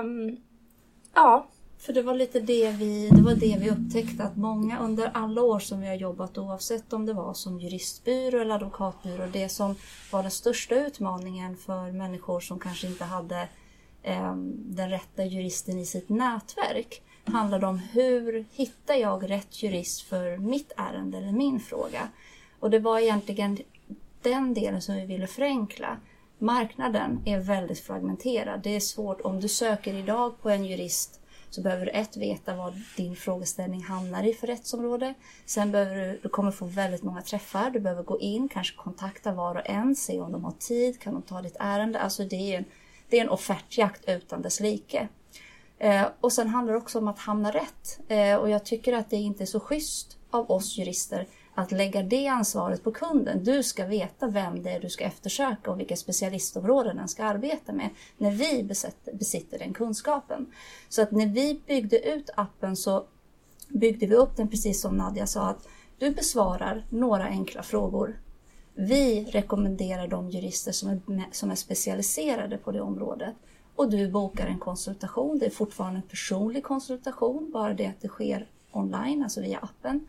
[0.02, 0.36] Um,
[1.14, 1.46] ja,
[1.86, 5.42] för det var lite det vi, det var det vi upptäckte att många under alla
[5.42, 9.74] år som vi har jobbat oavsett om det var som juristbyrå eller advokatbyrå, det som
[10.12, 13.48] var den största utmaningen för människor som kanske inte hade
[14.02, 20.36] eh, den rätta juristen i sitt nätverk handlade om hur hittar jag rätt jurist för
[20.36, 22.08] mitt ärende eller min fråga.
[22.60, 23.58] Och det var egentligen
[24.22, 25.96] den delen som vi ville förenkla.
[26.38, 28.60] Marknaden är väldigt fragmenterad.
[28.62, 31.20] Det är svårt om du söker idag på en jurist
[31.56, 35.14] så behöver du ett veta vad din frågeställning hamnar i för rättsområde.
[35.46, 37.70] Sen behöver du, du kommer få väldigt många träffar.
[37.70, 41.12] Du behöver gå in, kanske kontakta var och en, se om de har tid, kan
[41.14, 42.00] de ta ditt ärende?
[42.00, 42.64] Alltså det är en,
[43.08, 45.08] det är en offertjakt utan dess like.
[45.78, 48.00] Eh, och sen handlar det också om att hamna rätt.
[48.08, 51.26] Eh, och jag tycker att det inte är så schysst av oss jurister
[51.58, 53.44] att lägga det ansvaret på kunden.
[53.44, 57.72] Du ska veta vem det är du ska eftersöka och vilka specialistområden den ska arbeta
[57.72, 60.46] med när vi besitter, besitter den kunskapen.
[60.88, 63.04] Så att när vi byggde ut appen så
[63.68, 68.20] byggde vi upp den precis som Nadja sa att du besvarar några enkla frågor.
[68.74, 71.00] Vi rekommenderar de jurister som är,
[71.32, 73.34] som är specialiserade på det området
[73.76, 75.38] och du bokar en konsultation.
[75.38, 80.06] Det är fortfarande en personlig konsultation, bara det att det sker online, alltså via appen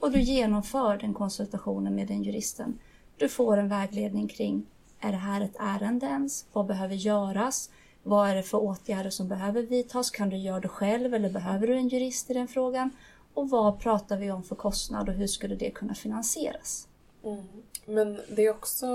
[0.00, 2.78] och du genomför den konsultationen med den juristen.
[3.16, 4.66] Du får en vägledning kring
[5.00, 6.46] är det här ett ärende ens?
[6.52, 7.70] Vad behöver göras?
[8.02, 10.10] Vad är det för åtgärder som behöver vidtas?
[10.10, 12.90] Kan du göra det själv eller behöver du en jurist i den frågan?
[13.34, 16.88] Och vad pratar vi om för kostnad och hur skulle det kunna finansieras?
[17.24, 17.44] Mm.
[17.86, 18.86] Men det är också,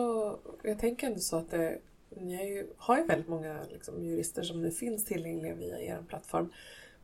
[0.64, 1.80] jag tänker ändå så att det,
[2.10, 6.04] ni har ju, har ju väldigt många liksom, jurister som nu finns tillgängliga via er
[6.08, 6.54] plattform.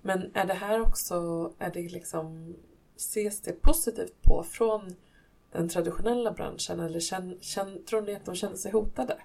[0.02, 1.16] Men är det här också,
[1.60, 2.56] är det liksom
[3.02, 4.96] ses det positivt på från
[5.52, 9.18] den traditionella branschen eller känn, känn, tror ni att de känner sig hotade?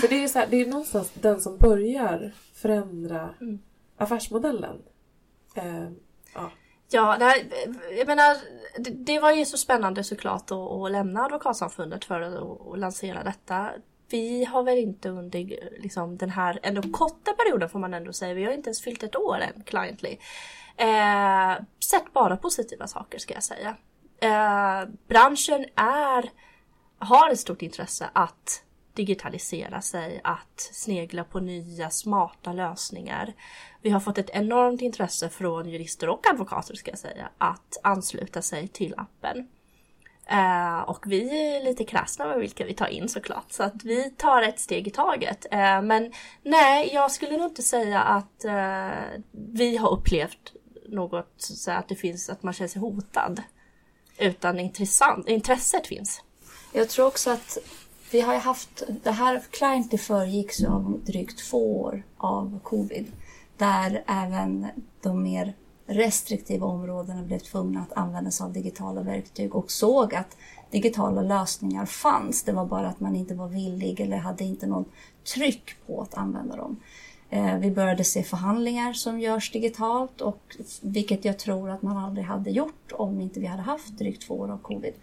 [0.00, 3.58] För det är, så här, det är någonstans den som börjar förändra mm.
[3.96, 4.82] affärsmodellen.
[5.54, 5.88] Eh,
[6.34, 6.50] ja.
[6.92, 7.38] Ja, det, här,
[7.98, 8.36] jag menar,
[8.78, 13.24] det, det, var ju så spännande såklart att, att lämna Advokatsamfundet för att, att lansera
[13.24, 13.70] detta.
[14.08, 15.38] Vi har väl inte under
[15.80, 19.02] liksom, den här ändå korta perioden får man ändå säga, vi har inte ens fyllt
[19.02, 20.16] ett år än, Cliently.
[20.80, 23.76] Eh, sett bara positiva saker ska jag säga.
[24.20, 26.30] Eh, branschen är,
[26.98, 28.62] har ett stort intresse att
[28.94, 33.32] digitalisera sig, att snegla på nya smarta lösningar.
[33.82, 38.42] Vi har fått ett enormt intresse från jurister och advokater ska jag säga att ansluta
[38.42, 39.48] sig till appen.
[40.26, 43.52] Eh, och vi är lite krassna med vilka vi tar in såklart.
[43.52, 45.46] Så att vi tar ett steg i taget.
[45.50, 46.12] Eh, men
[46.42, 50.52] nej, jag skulle nog inte säga att eh, vi har upplevt
[50.92, 53.42] något så att det finns att man känner sig hotad.
[54.18, 56.22] Utan intressant, intresset finns.
[56.72, 57.58] Jag tror också att
[58.10, 63.12] vi har haft, det här Client föregicks av drygt två år av covid.
[63.56, 64.66] Där även
[65.02, 65.54] de mer
[65.86, 70.36] restriktiva områdena blev tvungna att använda sig av digitala verktyg och såg att
[70.70, 72.42] digitala lösningar fanns.
[72.42, 74.84] Det var bara att man inte var villig eller hade inte någon
[75.34, 76.80] tryck på att använda dem.
[77.30, 82.26] Eh, vi började se förhandlingar som görs digitalt och vilket jag tror att man aldrig
[82.26, 84.94] hade gjort om inte vi hade haft drygt två år av covid.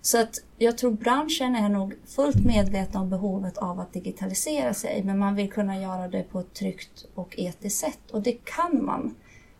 [0.00, 5.02] Så att jag tror branschen är nog fullt medveten om behovet av att digitalisera sig
[5.04, 8.84] men man vill kunna göra det på ett tryggt och etiskt sätt och det kan
[8.84, 9.14] man.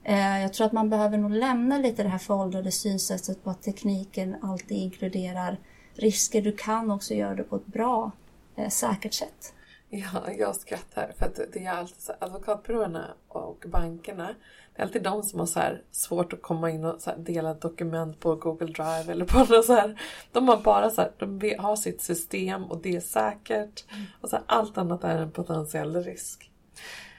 [0.04, 3.62] Eh, jag tror att man behöver nog lämna lite det här föråldrade synsättet på att
[3.62, 5.56] tekniken alltid inkluderar
[5.94, 6.42] risker.
[6.42, 8.10] Du kan också göra det på ett bra,
[8.56, 9.52] eh, säkert sätt.
[9.91, 14.34] Ja, jag skrattar för att det är alltid så advokatbyråerna och bankerna.
[14.74, 15.61] Det är alltid de som har så
[15.91, 20.01] svårt att komma in och dela dokument på Google Drive eller på något så här.
[20.32, 23.84] De har bara så här, de har sitt system och det är säkert.
[24.20, 26.51] Och så här, allt annat är en potentiell risk.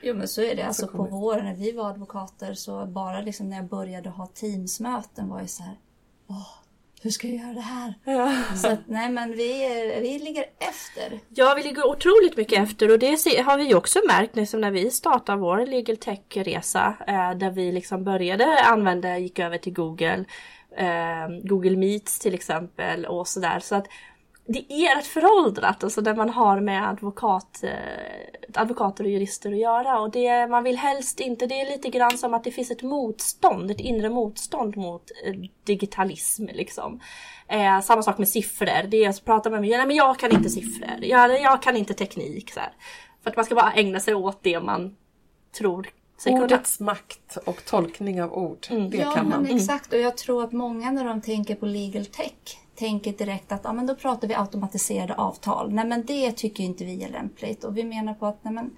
[0.01, 0.63] Jo men så är det.
[0.63, 5.30] Alltså på våren när vi var advokater så bara liksom när jag började ha teamsmöten
[5.30, 5.80] var jag så här.
[6.28, 6.59] Åh,
[7.01, 7.93] hur ska jag göra det här?
[8.55, 11.19] Så att, nej men vi, är- vi ligger efter.
[11.29, 13.07] Ja, vi ligger otroligt mycket efter och det
[13.45, 18.03] har vi också märkt liksom när vi startade vår legal tech-resa eh, där vi liksom
[18.03, 20.25] började använda, gick över till Google,
[20.77, 23.59] eh, Google Meets till exempel och sådär.
[23.59, 23.87] Så att
[24.51, 29.57] det är rätt föråldrat alltså när man har med advokat, eh, advokater och jurister att
[29.57, 32.71] göra och det man vill helst inte, det är lite grann som att det finns
[32.71, 35.33] ett motstånd, ett inre motstånd mot eh,
[35.63, 36.99] digitalism liksom.
[37.47, 40.31] Eh, samma sak med siffror, det är att prata med mig, nej men jag kan
[40.31, 42.53] inte siffror, jag, jag kan inte teknik.
[42.53, 42.73] Så här.
[43.23, 44.95] För att man ska bara ägna sig åt det man
[45.57, 46.43] tror sig kunna.
[46.43, 49.43] Ordets makt och tolkning av ord, det ja kan man.
[49.43, 53.51] men exakt och jag tror att många när de tänker på legal tech tänker direkt
[53.51, 55.73] att ja, men då pratar vi automatiserade avtal.
[55.73, 58.77] Nej men det tycker inte vi är lämpligt och vi menar på att nej, men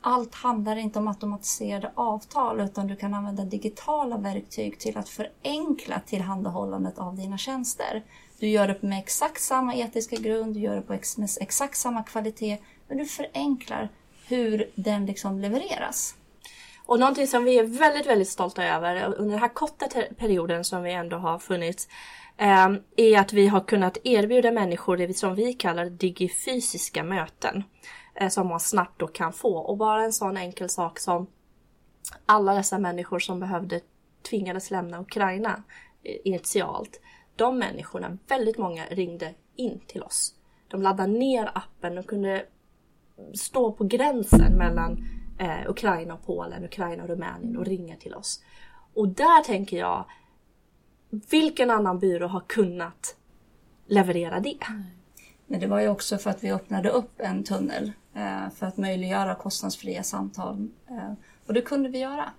[0.00, 6.00] allt handlar inte om automatiserade avtal utan du kan använda digitala verktyg till att förenkla
[6.06, 8.02] tillhandahållandet av dina tjänster.
[8.38, 11.76] Du gör det med exakt samma etiska grund, du gör det på ex- med exakt
[11.76, 13.88] samma kvalitet men du förenklar
[14.26, 16.14] hur den liksom levereras.
[16.86, 19.86] Och någonting som vi är väldigt, väldigt stolta över under den här korta
[20.16, 21.88] perioden som vi ändå har funnits
[22.40, 27.64] Ehm, är att vi har kunnat erbjuda människor det som vi kallar digifysiska möten.
[28.20, 29.58] Eh, som man snabbt då kan få.
[29.58, 31.26] Och bara en sån enkel sak som
[32.26, 33.80] alla dessa människor som behövde
[34.30, 35.62] tvingades lämna Ukraina
[36.02, 37.00] eh, initialt.
[37.36, 40.34] De människorna, väldigt många ringde in till oss.
[40.68, 42.46] De laddade ner appen och kunde
[43.34, 45.04] stå på gränsen mellan
[45.38, 48.42] eh, Ukraina och Polen, Ukraina och Rumänien och ringa till oss.
[48.94, 50.04] Och där tänker jag,
[51.10, 53.16] vilken annan byrå har kunnat
[53.86, 54.58] leverera det?
[55.46, 58.76] Men det var ju också för att vi öppnade upp en tunnel eh, för att
[58.76, 60.68] möjliggöra kostnadsfria samtal.
[60.88, 61.12] Eh,
[61.46, 62.32] och det kunde vi göra.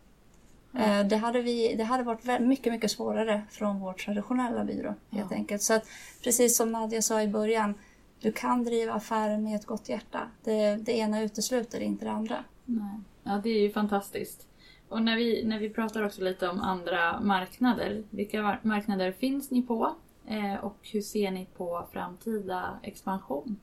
[0.73, 5.31] Eh, det, hade vi, det hade varit mycket, mycket svårare från vår traditionella byrå helt
[5.31, 5.61] enkelt.
[5.61, 5.83] Så att
[6.23, 7.73] precis som Nadja sa i början,
[8.21, 10.27] du kan driva affärer med ett gott hjärta.
[10.43, 12.43] Det, det ena utesluter inte det andra.
[12.65, 12.99] Nej.
[13.23, 14.48] Ja, det är ju fantastiskt.
[14.89, 19.61] Och när vi, när vi pratar också lite om andra marknader, vilka marknader finns ni
[19.61, 19.95] på?
[20.27, 23.59] Eh, och hur ser ni på framtida expansion?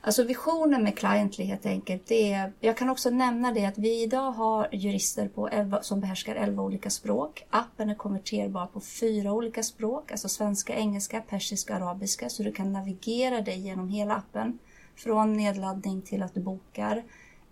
[0.00, 4.02] Alltså visionen med Cliently helt enkelt, det är, jag kan också nämna det att vi
[4.02, 7.46] idag har jurister på 11, som behärskar 11 olika språk.
[7.50, 12.72] Appen är konverterbar på fyra olika språk, alltså svenska, engelska, persiska, arabiska, så du kan
[12.72, 14.58] navigera dig genom hela appen.
[14.96, 17.02] Från nedladdning till att du bokar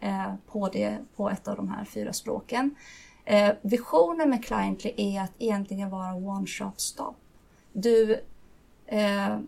[0.01, 2.75] Eh, på, det, på ett av de här fyra språken.
[3.25, 7.15] Eh, visionen med Cliently är att egentligen vara one shop stop.
[7.73, 8.21] Du
[8.87, 9.39] eh,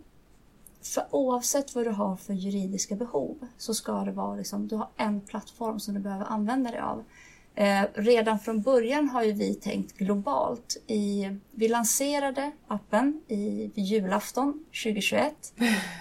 [0.82, 4.88] för oavsett vad du har för juridiska behov så ska det vara liksom, du har
[4.96, 7.04] en plattform som du behöver använda dig av.
[7.54, 10.76] Eh, redan från början har ju vi tänkt globalt.
[10.86, 15.34] I, vi lanserade appen i, julafton 2021.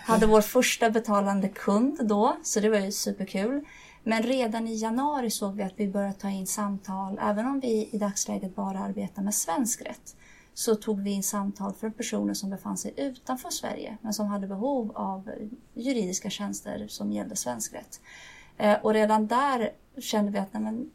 [0.06, 3.66] Hade vår första betalande kund då, så det var ju superkul.
[4.08, 7.90] Men redan i januari såg vi att vi började ta in samtal, även om vi
[7.92, 10.16] i dagsläget bara arbetar med svensk rätt
[10.54, 14.48] så tog vi in samtal från personer som befann sig utanför Sverige men som hade
[14.48, 15.32] behov av
[15.74, 18.02] juridiska tjänster som gällde svensk rätt.
[18.58, 20.92] Eh, och redan där kände vi att nej, men,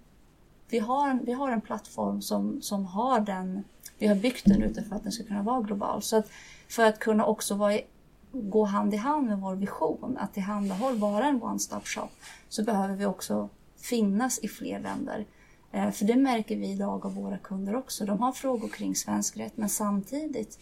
[0.69, 3.65] vi, har en, vi har en plattform som, som har den,
[3.99, 6.03] vi har byggt den utifrån för att den ska kunna vara global.
[6.03, 6.31] Så att
[6.69, 7.85] för att kunna också vara i,
[8.33, 12.09] gå hand i hand med vår vision att tillhandahåll vara en one-stop shop
[12.49, 15.27] så behöver vi också finnas i fler länder.
[15.73, 18.05] Eh, för det märker vi idag av våra kunder också.
[18.05, 20.59] De har frågor kring svensk rätt men samtidigt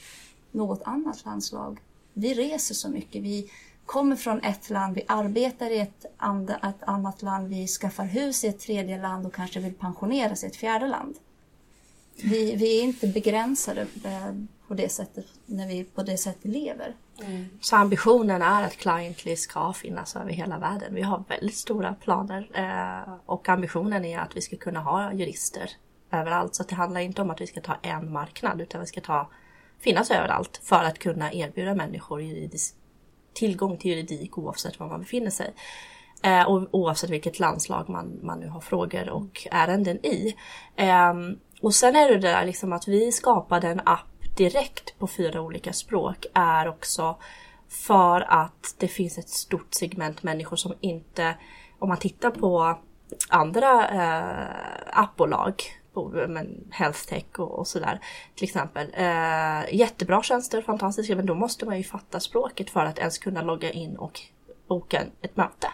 [0.52, 1.80] något annat landslag.
[2.12, 3.22] Vi reser så mycket.
[3.22, 3.50] Vi
[3.86, 8.44] kommer från ett land, vi arbetar i ett, and, ett annat land, vi skaffar hus
[8.44, 11.14] i ett tredje land och kanske vill pensioneras i ett fjärde land.
[12.22, 14.34] Vi, vi är inte begränsade eh,
[14.70, 16.94] på det sättet, när vi, på det sätt vi lever.
[17.60, 20.94] Så ambitionen är att Cliently ska finnas över hela världen.
[20.94, 25.70] Vi har väldigt stora planer eh, och ambitionen är att vi ska kunna ha jurister
[26.12, 26.54] överallt.
[26.54, 29.00] Så att det handlar inte om att vi ska ta en marknad utan vi ska
[29.00, 29.30] ta,
[29.78, 32.74] finnas överallt för att kunna erbjuda människor juridisk,
[33.32, 35.54] tillgång till juridik oavsett var man befinner sig.
[36.22, 40.36] Eh, och oavsett vilket landslag man, man nu har frågor och ärenden i.
[40.76, 41.14] Eh,
[41.62, 45.40] och sen är det det där liksom att vi skapade en app direkt på fyra
[45.40, 47.16] olika språk är också
[47.68, 51.34] för att det finns ett stort segment människor som inte,
[51.78, 52.78] om man tittar på
[53.28, 55.62] andra eh, appbolag,
[56.28, 58.00] men health tech och, och sådär
[58.34, 58.86] till exempel.
[58.94, 63.42] Eh, jättebra tjänster, fantastiska, men då måste man ju fatta språket för att ens kunna
[63.42, 64.20] logga in och
[64.68, 65.68] boka ett möte.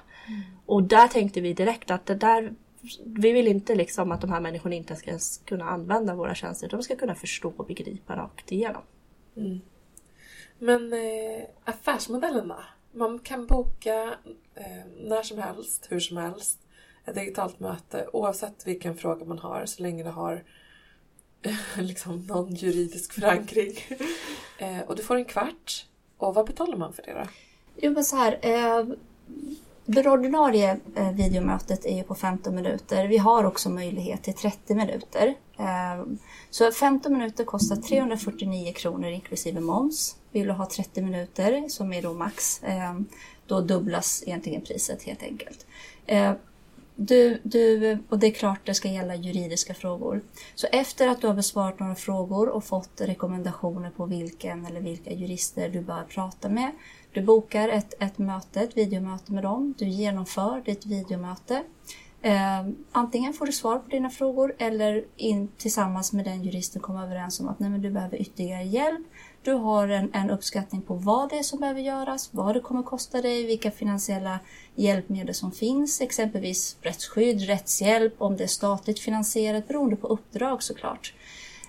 [0.67, 2.53] Och där tänkte vi direkt att det där
[3.05, 6.68] vi vill inte liksom att de här människorna inte ska ens kunna använda våra tjänster.
[6.68, 8.82] De ska kunna förstå och begripa rakt igenom.
[10.59, 12.61] Men eh, affärsmodellen då?
[12.93, 14.14] Man kan boka
[14.55, 16.59] eh, när som helst, hur som helst,
[17.05, 20.45] ett digitalt möte oavsett vilken fråga man har så länge det har
[21.43, 23.78] eh, liksom någon juridisk förankring.
[24.59, 25.87] eh, och du får en kvart.
[26.16, 27.26] Och vad betalar man för det då?
[27.76, 28.87] Jo men så här, eh,
[29.87, 33.07] det ordinarie eh, videomötet är ju på 15 minuter.
[33.07, 35.34] Vi har också möjlighet till 30 minuter.
[35.59, 36.18] Ehm,
[36.51, 40.16] så 15 minuter kostar 349 kronor inklusive moms.
[40.32, 43.07] Vill du ha 30 minuter, som är då max, ehm,
[43.47, 45.66] då dubblas egentligen priset helt enkelt.
[46.07, 46.34] Ehm,
[46.99, 50.20] du, du, och det är klart det ska gälla juridiska frågor.
[50.55, 55.12] Så efter att du har besvarat några frågor och fått rekommendationer på vilken eller vilka
[55.12, 56.70] jurister du bör prata med.
[57.17, 59.75] Du bokar ett, ett möte, ett videomöte med dem.
[59.79, 61.62] Du genomför ditt videomöte.
[62.23, 67.05] Eh, antingen får du svar på dina frågor eller in, tillsammans med den juristen komma
[67.05, 69.07] överens om att nej, men du behöver ytterligare hjälp.
[69.43, 72.83] Du har en, en uppskattning på vad det är som behöver göras, vad det kommer
[72.83, 74.39] kosta dig, vilka finansiella
[74.75, 81.14] hjälpmedel som finns, exempelvis rättsskydd, rättshjälp, om det är statligt finansierat, beroende på uppdrag såklart.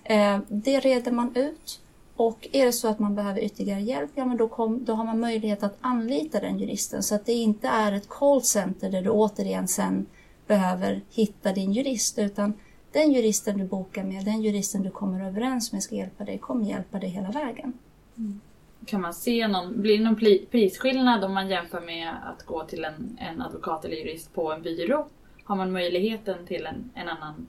[0.03, 1.79] Eh, det reder man ut
[2.17, 5.05] och är det så att man behöver ytterligare hjälp, ja men då, kom, då har
[5.05, 9.09] man möjlighet att anlita den juristen så att det inte är ett callcenter där du
[9.09, 10.05] återigen sen
[10.47, 12.53] behöver hitta din jurist utan
[12.91, 16.65] den juristen du bokar med, den juristen du kommer överens med ska hjälpa dig, kommer
[16.65, 17.73] hjälpa dig hela vägen.
[18.17, 18.41] Mm.
[18.85, 22.85] Kan man se någon, blir det någon prisskillnad om man jämför med att gå till
[22.85, 25.07] en, en advokat eller jurist på en byrå?
[25.43, 27.47] Har man möjligheten till en, en annan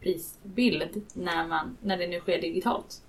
[0.00, 3.02] prisbild när, man, när det nu sker digitalt?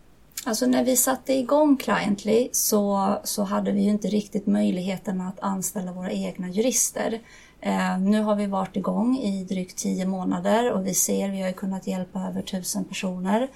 [0.45, 5.39] Alltså när vi satte igång Cliently så, så hade vi ju inte riktigt möjligheten att
[5.39, 7.19] anställa våra egna jurister.
[7.61, 11.47] Eh, nu har vi varit igång i drygt tio månader och vi ser, vi har
[11.47, 13.47] ju kunnat hjälpa över tusen personer.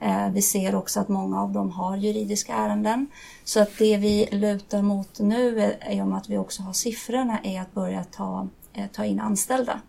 [0.00, 3.06] Eh, vi ser också att många av dem har juridiska ärenden.
[3.44, 7.38] Så att det vi lutar mot nu är, och med att vi också har siffrorna
[7.42, 9.80] är att börja ta, eh, ta in anställda.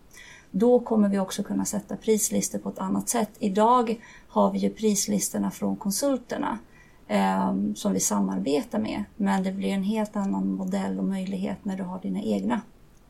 [0.51, 3.29] Då kommer vi också kunna sätta prislistor på ett annat sätt.
[3.39, 3.99] Idag
[4.33, 6.59] har vi ju prislistorna från konsulterna
[7.07, 9.03] eh, som vi samarbetar med.
[9.15, 12.61] Men det blir en helt annan modell och möjlighet när du har dina egna.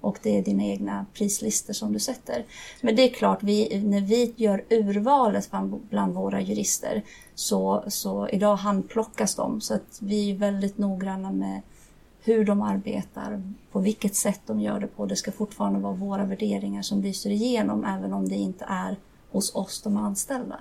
[0.01, 2.45] Och det är dina egna prislistor som du sätter.
[2.81, 7.03] Men det är klart, vi, när vi gör urvalet bland, bland våra jurister
[7.35, 9.61] så, så idag handplockas de.
[9.61, 11.61] Så att vi är väldigt noggranna med
[12.23, 15.05] hur de arbetar, på vilket sätt de gör det på.
[15.05, 18.97] Det ska fortfarande vara våra värderingar som lyser igenom även om det inte är
[19.31, 20.59] hos oss de anställda.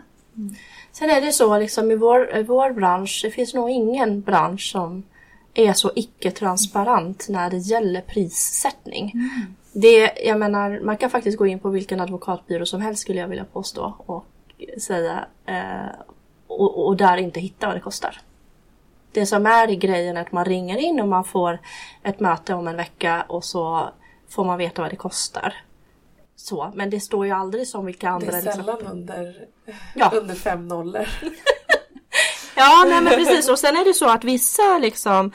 [0.92, 4.70] Sen är det så liksom i vår, i vår bransch, det finns nog ingen bransch
[4.72, 5.02] som
[5.54, 9.12] är så icke-transparent när det gäller prissättning.
[9.72, 13.28] Det, jag menar, man kan faktiskt gå in på vilken advokatbyrå som helst skulle jag
[13.28, 14.26] vilja påstå och
[14.80, 15.90] säga eh,
[16.46, 18.20] och, och där inte hitta vad det kostar.
[19.12, 21.58] Det som är i grejen är att man ringer in och man får
[22.02, 23.88] ett möte om en vecka och så
[24.28, 25.54] får man veta vad det kostar.
[26.42, 28.26] Så, men det står ju aldrig som vilka Det andra...
[28.38, 29.34] är liksom- sällan under,
[29.94, 30.10] Ja.
[30.20, 31.06] under fem nollor.
[32.56, 33.48] Ja, nej men precis.
[33.48, 35.32] Och sen är det så att vissa liksom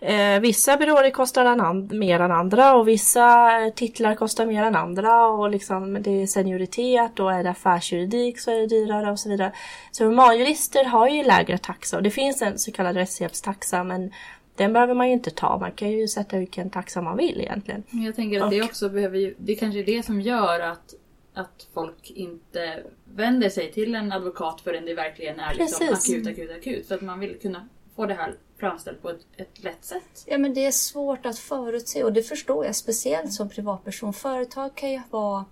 [0.00, 5.26] eh, Vissa byråer kostar an- mer än andra och vissa titlar kostar mer än andra
[5.26, 9.28] och liksom det är senioritet och är det affärsjuridik så är det dyrare och så
[9.28, 9.52] vidare.
[9.90, 14.12] Så humanjurister har ju lägre taxa och det finns en så kallad rättshjälpstaxa men
[14.56, 15.58] den behöver man ju inte ta.
[15.58, 17.82] Man kan ju sätta vilken taxa man vill egentligen.
[17.90, 20.94] Men jag tänker att det också behöver ju, det kanske är det som gör att,
[21.34, 26.50] att folk inte vänder sig till en advokat förrän det verkligen är liksom akut, akut,
[26.50, 26.88] akut.
[26.88, 30.24] För att man vill kunna få det här framställt på ett, ett lätt sätt.
[30.26, 34.12] Ja, men det är svårt att förutse och det förstår jag speciellt som privatperson.
[34.12, 35.44] Företag kan ju vara,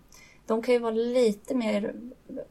[0.46, 1.94] de kan ju vara lite mer,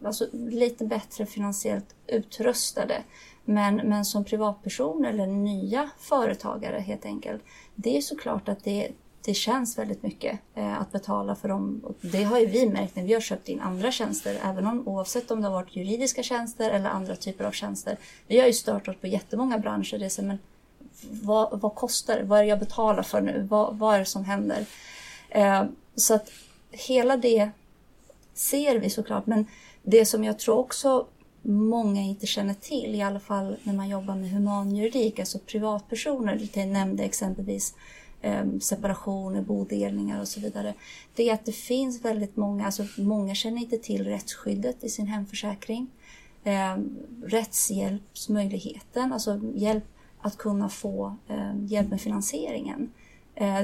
[0.06, 3.04] alltså lite bättre finansiellt utrustade.
[3.50, 7.44] Men, men som privatperson eller nya företagare helt enkelt,
[7.76, 8.92] det är såklart att det,
[9.26, 11.82] det känns väldigt mycket eh, att betala för dem.
[11.84, 14.88] Och det har ju vi märkt när vi har köpt in andra tjänster, även om
[14.88, 17.98] oavsett om det har varit juridiska tjänster eller andra typer av tjänster.
[18.28, 19.98] Vi har ju stört oss på jättemånga branscher.
[19.98, 20.40] Det är så, men
[21.10, 22.24] vad, vad kostar det?
[22.24, 23.48] Vad är det jag betalar för nu?
[23.50, 24.66] Vad, vad är det som händer?
[25.30, 25.64] Eh,
[25.96, 26.30] så att
[26.72, 27.50] hela det
[28.34, 29.46] ser vi såklart, men
[29.84, 31.08] det som jag tror också
[31.52, 36.68] många inte känner till, i alla fall när man jobbar med humanjuridik, alltså privatpersoner, jag
[36.68, 37.76] nämnde exempelvis
[38.22, 40.74] eh, separationer, bodelningar och så vidare.
[41.16, 45.08] Det är att det finns väldigt många, alltså många känner inte till rättsskyddet i sin
[45.08, 45.88] hemförsäkring.
[46.44, 46.78] Eh,
[47.24, 49.86] rättshjälpsmöjligheten, alltså hjälp
[50.22, 52.92] att kunna få eh, hjälp med finansieringen.
[53.36, 53.62] Eh,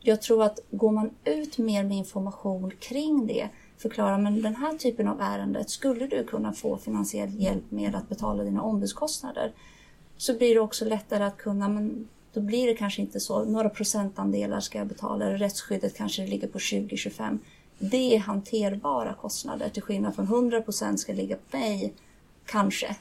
[0.00, 3.48] jag tror att går man ut mer med information kring det
[3.78, 8.08] förklara men den här typen av ärendet skulle du kunna få finansiell hjälp med att
[8.08, 9.52] betala dina ombudskostnader.
[10.16, 13.68] Så blir det också lättare att kunna, men då blir det kanske inte så, några
[13.68, 17.38] procentandelar ska jag betala, rättsskyddet kanske ligger på 20-25.
[17.78, 21.94] Det är hanterbara kostnader till skillnad från 100 procent ska ligga på mig,
[22.46, 22.96] kanske.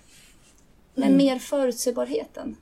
[0.94, 1.18] Men mm.
[1.18, 2.56] mer förutsägbarheten.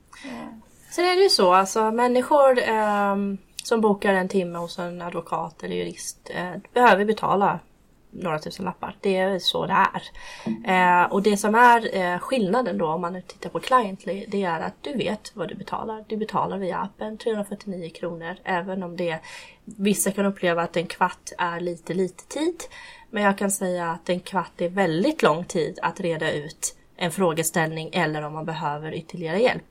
[0.90, 3.16] Sen är det ju så, alltså människor eh,
[3.64, 7.60] som bokar en timme hos en advokat eller jurist eh, behöver betala
[8.22, 8.96] några tusen lappar.
[9.00, 10.02] Det är så det är.
[11.04, 14.60] Eh, och det som är eh, skillnaden då om man tittar på Cliently det är
[14.60, 16.04] att du vet vad du betalar.
[16.08, 19.18] Du betalar via appen 349 kronor även om det
[19.64, 22.62] Vissa kan uppleva att en kvart är lite lite tid.
[23.10, 27.10] Men jag kan säga att en kvart är väldigt lång tid att reda ut en
[27.10, 29.62] frågeställning eller om man behöver ytterligare hjälp.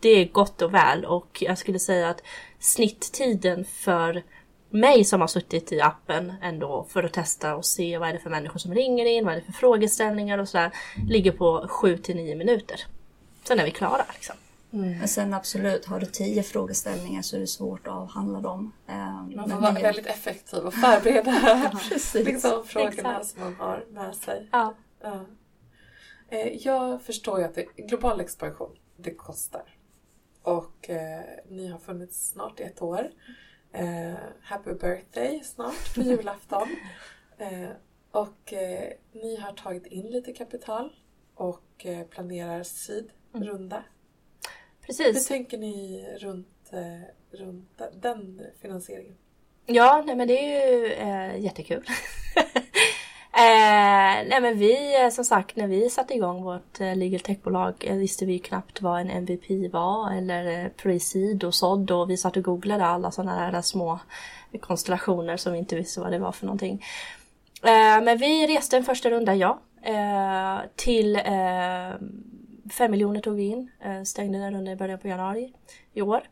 [0.00, 2.22] Det är gott och väl och jag skulle säga att
[2.58, 4.22] snitttiden för
[4.72, 8.18] mig som har suttit i appen ändå för att testa och se vad är det
[8.18, 10.72] för människor som ringer in, vad är det för frågeställningar och sådär.
[11.08, 12.80] Ligger på 7 till 9 minuter.
[13.44, 14.36] Sen är vi klara liksom.
[14.72, 14.98] Mm.
[14.98, 18.72] Men sen absolut, har du tio frågeställningar så är det svårt att avhandla dem.
[18.88, 21.70] Um, man får vara väldigt effektiv och förbereda
[22.14, 23.26] liksom, frågorna Exakt.
[23.26, 24.48] som man har med sig.
[24.52, 24.74] Ja.
[25.02, 25.26] Ja.
[26.28, 29.76] Eh, jag förstår ju att det, global expansion, det kostar.
[30.42, 33.10] Och eh, ni har funnits snart i ett år.
[33.72, 36.68] Eh, happy birthday snart på julafton.
[37.38, 37.70] Eh,
[38.10, 40.92] och eh, ni har tagit in lite kapital
[41.34, 43.76] och eh, planerar sydrunda.
[43.76, 43.88] Mm.
[44.86, 45.16] Precis.
[45.16, 49.16] Hur tänker ni runt, eh, runt den finansieringen?
[49.66, 51.84] Ja, nej men det är ju eh, jättekul.
[53.34, 57.74] Eh, nej men vi, eh, som sagt, när vi satte igång vårt eh, legal tech-bolag
[57.80, 62.16] eh, visste vi knappt vad en MVP var eller eh, pre-seed och sådd och vi
[62.16, 64.00] satt och googlade alla sådana där små
[64.60, 66.84] konstellationer som vi inte visste vad det var för någonting.
[67.62, 69.60] Eh, men vi reste en första runda, ja.
[69.82, 71.92] Eh, till eh,
[72.70, 75.52] 5 miljoner tog vi in, eh, stängde den rundan i början på januari
[75.92, 76.22] i år.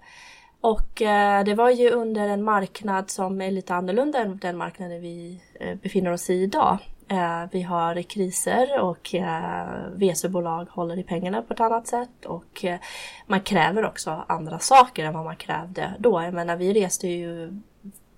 [0.61, 5.01] Och eh, det var ju under en marknad som är lite annorlunda än den marknaden
[5.01, 6.79] vi eh, befinner oss i idag.
[7.09, 12.65] Eh, vi har kriser och eh, VC-bolag håller i pengarna på ett annat sätt och
[12.65, 12.79] eh,
[13.27, 16.23] man kräver också andra saker än vad man krävde då.
[16.23, 17.61] Jag menar vi reste ju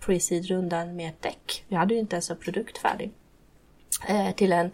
[0.01, 1.64] pre-seed-rundan med ett däck.
[1.68, 3.12] Vi hade ju inte ens en produkt färdig.
[4.09, 4.70] Eh, till en,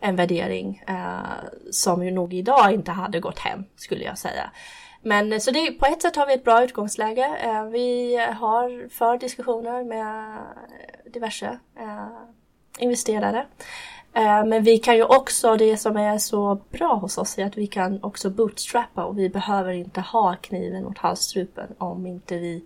[0.00, 4.50] en värdering eh, som ju nog idag inte hade gått hem skulle jag säga.
[5.02, 7.36] Men eh, så det, på ett sätt har vi ett bra utgångsläge.
[7.40, 12.06] Eh, vi har för diskussioner med eh, diverse eh,
[12.78, 13.46] investerare.
[14.12, 17.58] Eh, men vi kan ju också, det som är så bra hos oss är att
[17.58, 22.64] vi kan också bootstrappa och vi behöver inte ha kniven mot halsstrupen om inte vi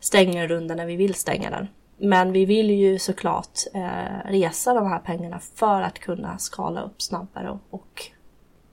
[0.00, 1.68] stänger rundan när vi vill stänga den.
[1.96, 7.02] Men vi vill ju såklart eh, resa de här pengarna för att kunna skala upp
[7.02, 8.10] snabbare och, och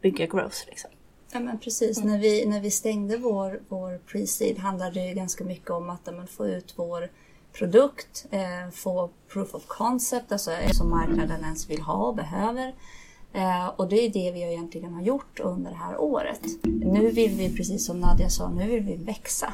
[0.02, 0.58] bygga growth.
[0.68, 0.92] Liksom.
[1.36, 2.12] Ja men precis, mm.
[2.12, 6.28] när, vi, när vi stängde vår, vår pre-seed handlade det ganska mycket om att man,
[6.28, 7.10] få ut vår
[7.54, 12.76] produkt, eh, få proof of concept, alltså som marknaden ens vill ha och behöver.
[13.34, 16.42] Eh, och det är det vi egentligen har gjort under det här året.
[16.64, 19.54] Nu vill vi, precis som Nadja sa, nu vill vi växa.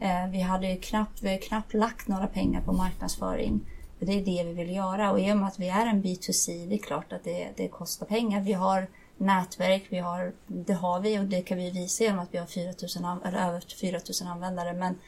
[0.00, 3.60] Eh, vi hade knappt, vi har knappt lagt några pengar på marknadsföring.
[3.98, 6.68] Det är det vi vill göra och i och med att vi är en B2C,
[6.68, 8.40] det är klart att det, det kostar pengar.
[8.40, 8.88] Vi har
[9.22, 12.46] nätverk, vi har, det har vi och det kan vi visa genom att vi har
[12.46, 14.72] 4 000, eller över 4 000 användare.
[14.72, 14.98] Men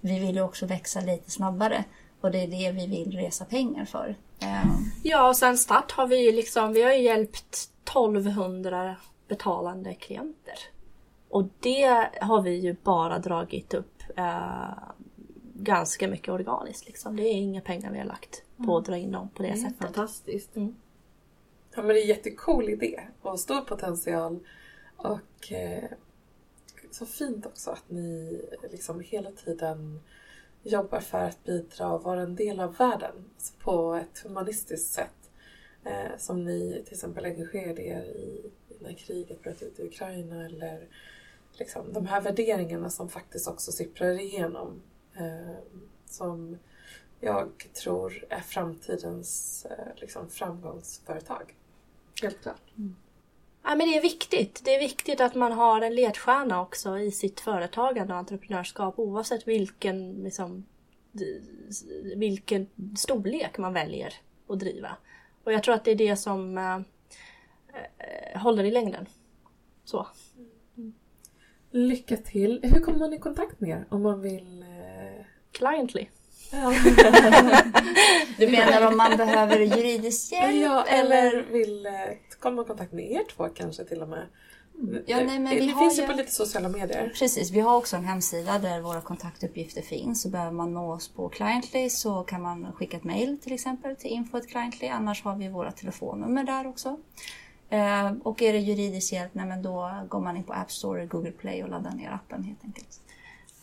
[0.00, 1.84] vi vill ju också växa lite snabbare
[2.20, 4.16] och det är det vi vill resa pengar för.
[4.40, 4.90] Ehm.
[5.02, 8.96] Ja, och sen start har vi liksom, vi har hjälpt 1200
[9.28, 10.58] betalande klienter.
[11.28, 14.70] Och det har vi ju bara dragit upp eh,
[15.54, 16.86] ganska mycket organiskt.
[16.86, 17.16] Liksom.
[17.16, 18.76] Det är inga pengar vi har lagt på mm.
[18.76, 19.78] att dra in dem på det, det sättet.
[19.78, 20.56] Fantastiskt.
[20.56, 20.74] Mm.
[21.74, 24.38] Ja men det är en jättecool idé och stor potential
[24.96, 25.90] Och eh,
[26.90, 30.00] så fint också att ni liksom hela tiden
[30.62, 35.30] jobbar för att bidra och vara en del av världen alltså på ett humanistiskt sätt.
[35.84, 38.50] Eh, som ni till exempel engagerade er i
[38.80, 40.88] när kriget bröt ut i Ukraina eller
[41.52, 44.82] liksom, de här värderingarna som faktiskt också sipprar igenom.
[45.16, 45.56] Eh,
[46.06, 46.58] som
[47.20, 51.54] jag tror är framtidens eh, liksom, framgångsföretag.
[52.22, 52.62] Helt klart.
[53.64, 54.62] Ja, men det är viktigt.
[54.64, 59.48] Det är viktigt att man har en ledstjärna också i sitt företagande och entreprenörskap oavsett
[59.48, 60.66] vilken, liksom,
[62.16, 64.14] vilken storlek man väljer
[64.48, 64.96] att driva.
[65.44, 66.80] Och jag tror att det är det som eh,
[68.40, 69.06] håller i längden.
[69.84, 70.06] Så.
[71.70, 72.60] Lycka till!
[72.62, 74.62] Hur kommer man i kontakt med er om man vill?
[74.62, 75.24] Eh...
[75.52, 76.06] Cliently.
[78.36, 80.54] Du menar om man behöver juridisk hjälp?
[80.54, 81.92] Ja, eller vill eh,
[82.40, 84.26] komma i kontakt med er två kanske till och med.
[85.06, 87.12] Ja, nej, men det vi det har finns ju på lite sociala medier.
[87.18, 90.22] Precis, vi har också en hemsida där våra kontaktuppgifter finns.
[90.22, 93.96] Så behöver man nå oss på Cliently så kan man skicka ett mail till exempel
[93.96, 94.88] till info.cliently.
[94.88, 96.96] Annars har vi våra telefonnummer där också.
[97.68, 101.06] Eh, och är det juridisk hjälp, nej, men då går man in på App Store,
[101.06, 103.00] Google Play och laddar ner appen helt enkelt.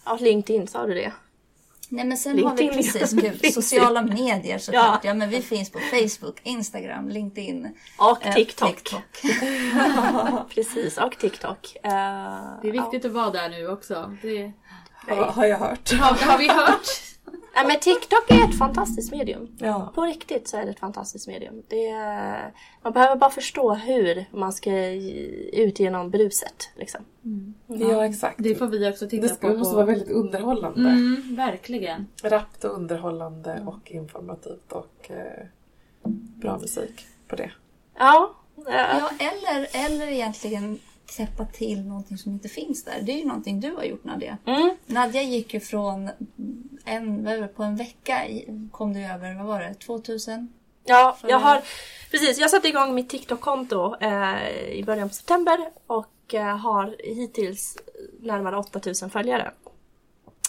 [0.05, 1.13] Ja, LinkedIn, sa du det?
[1.91, 2.83] Nej men sen har vi LinkedIn.
[2.83, 3.11] precis
[3.41, 4.99] gud, sociala medier såklart.
[5.03, 5.09] Ja.
[5.09, 5.13] Ja.
[5.13, 7.75] men vi finns på Facebook, Instagram, LinkedIn.
[7.97, 8.75] Och eh, TikTok.
[8.75, 9.21] TikTok.
[10.55, 11.75] Precis, och TikTok.
[11.83, 11.91] Eh,
[12.61, 14.15] Det är viktigt att vara där nu också.
[14.21, 14.51] Det
[15.07, 15.91] Har, har jag hört.
[15.91, 16.87] har, har vi hört.
[17.55, 19.47] Ja, men TikTok är ett fantastiskt medium.
[19.59, 19.91] Ja.
[19.95, 21.63] På riktigt så är det ett fantastiskt medium.
[21.67, 24.71] Det är, man behöver bara förstå hur man ska
[25.53, 26.69] ut genom bruset.
[26.75, 27.01] Liksom.
[27.67, 28.35] ja, exakt.
[28.43, 29.57] Det får vi också titta Det ska, på.
[29.57, 29.75] måste på.
[29.75, 30.89] vara väldigt underhållande.
[30.89, 32.07] Mm, verkligen.
[32.23, 35.45] Rappt och underhållande och informativt och eh,
[36.35, 37.51] bra musik på det.
[37.97, 38.35] Ja,
[38.65, 40.79] Ja, eller, eller egentligen
[41.17, 43.01] täppa till någonting som inte finns där.
[43.01, 44.37] Det är ju någonting du har gjort Nadja.
[44.45, 46.09] mm, Nadja gick ju från
[46.89, 48.27] en, det, på en vecka
[48.71, 50.53] kom du över, vad var det, 2000?
[50.83, 51.61] ja jag har
[52.11, 52.39] precis.
[52.39, 57.77] Jag satte igång mitt TikTok-konto eh, i början på september och eh, har hittills
[58.19, 59.51] närmare 8000 följare.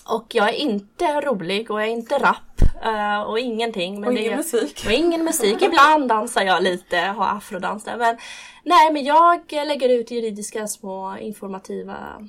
[0.09, 4.01] Och jag är inte rolig och jag är inte rapp eh, och ingenting.
[4.01, 4.83] Men Och det ingen är, musik.
[4.87, 5.63] Och ingen musik.
[5.63, 7.97] Ibland dansar jag lite, har afrodans där.
[7.97, 8.19] Men
[8.65, 12.29] nej, men jag lägger ut juridiska små informativa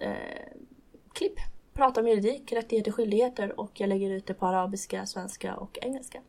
[0.00, 0.10] eh,
[1.14, 1.34] klipp.
[1.72, 6.20] Pratar om juridik, rättigheter, skyldigheter och jag lägger ut det på arabiska, svenska och engelska.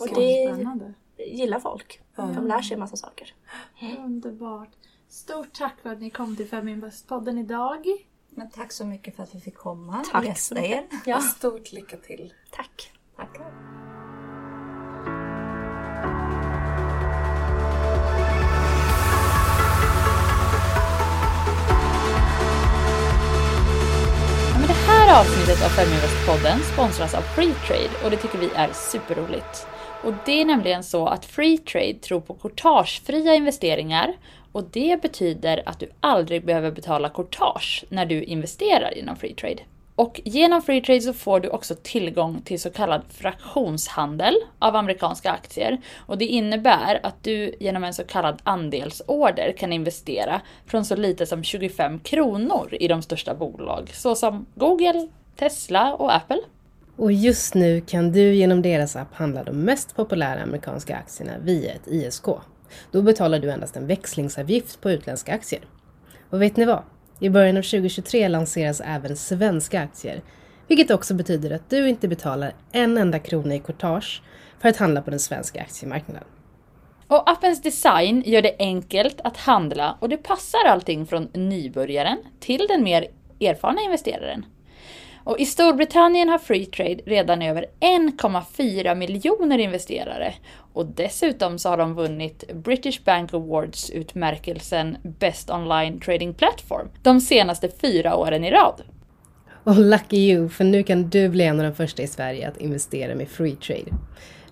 [0.00, 0.94] Och det Spännande.
[1.16, 2.00] gillar folk.
[2.16, 3.34] De lär sig en massa saker.
[3.98, 4.68] Underbart.
[5.08, 7.86] Stort tack för att ni kom till Feminvest-podden idag.
[8.30, 10.86] Men tack så mycket för att vi fick komma Tack och så gästa er.
[11.06, 12.34] Ja, Stort lycka till!
[12.50, 12.92] tack.
[13.16, 13.77] Tackar.
[25.08, 29.66] Här avsnittet av Feminvest-podden sponsras av Freetrade och det tycker vi är superroligt.
[30.04, 34.14] Och det är nämligen så att Freetrade tror på courtagefria investeringar
[34.52, 39.62] och det betyder att du aldrig behöver betala courtage när du investerar inom Freetrade.
[39.98, 45.80] Och genom Freetrade så får du också tillgång till så kallad fraktionshandel av amerikanska aktier.
[46.06, 51.26] Och det innebär att du genom en så kallad andelsorder kan investera från så lite
[51.26, 56.40] som 25 kronor i de största bolag såsom Google, Tesla och Apple.
[56.96, 61.72] Och just nu kan du genom deras app handla de mest populära amerikanska aktierna via
[61.72, 62.26] ett ISK.
[62.90, 65.62] Då betalar du endast en växlingsavgift på utländska aktier.
[66.30, 66.82] Och vet ni vad?
[67.20, 70.22] I början av 2023 lanseras även svenska aktier.
[70.68, 74.22] Vilket också betyder att du inte betalar en enda krona i courtage
[74.60, 76.24] för att handla på den svenska aktiemarknaden.
[77.06, 82.66] Och appens design gör det enkelt att handla och det passar allting från nybörjaren till
[82.68, 83.06] den mer
[83.40, 84.44] erfarna investeraren.
[85.28, 90.34] Och i Storbritannien har Freetrade redan över 1,4 miljoner investerare.
[90.72, 97.20] Och dessutom så har de vunnit British Bank Awards utmärkelsen Best Online Trading Platform de
[97.20, 98.82] senaste fyra åren i rad.
[99.64, 102.56] Och lucky you, för nu kan du bli en av de första i Sverige att
[102.56, 103.90] investera med Freetrade.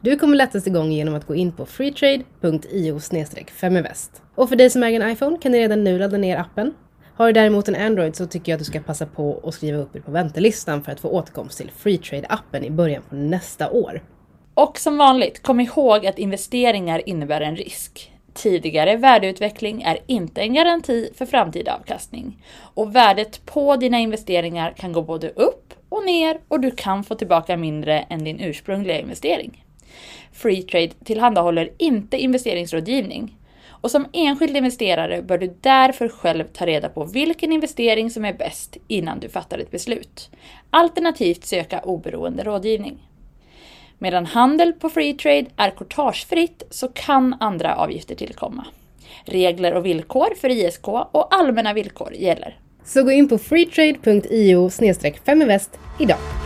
[0.00, 2.98] Du kommer lättast igång genom att gå in på freetrade.io
[3.60, 4.22] feminvest.
[4.34, 6.74] Och för dig som äger en iPhone kan ni redan nu ladda ner appen.
[7.16, 9.78] Har du däremot en Android så tycker jag att du ska passa på att skriva
[9.78, 14.02] upp dig på väntelistan för att få återkomst till Freetrade-appen i början på nästa år.
[14.54, 18.12] Och som vanligt, kom ihåg att investeringar innebär en risk.
[18.34, 22.42] Tidigare värdeutveckling är inte en garanti för framtida avkastning.
[22.74, 27.14] Och värdet på dina investeringar kan gå både upp och ner och du kan få
[27.14, 29.64] tillbaka mindre än din ursprungliga investering.
[30.32, 33.36] Freetrade tillhandahåller inte investeringsrådgivning.
[33.86, 38.32] Och som enskild investerare bör du därför själv ta reda på vilken investering som är
[38.32, 40.30] bäst innan du fattar ett beslut.
[40.70, 42.98] Alternativt söka oberoende rådgivning.
[43.98, 48.66] Medan handel på freetrade är courtagefritt så kan andra avgifter tillkomma.
[49.24, 52.58] Regler och villkor för ISK och allmänna villkor gäller.
[52.84, 55.70] Så gå in på freetrade.io 5invest
[56.00, 56.45] idag.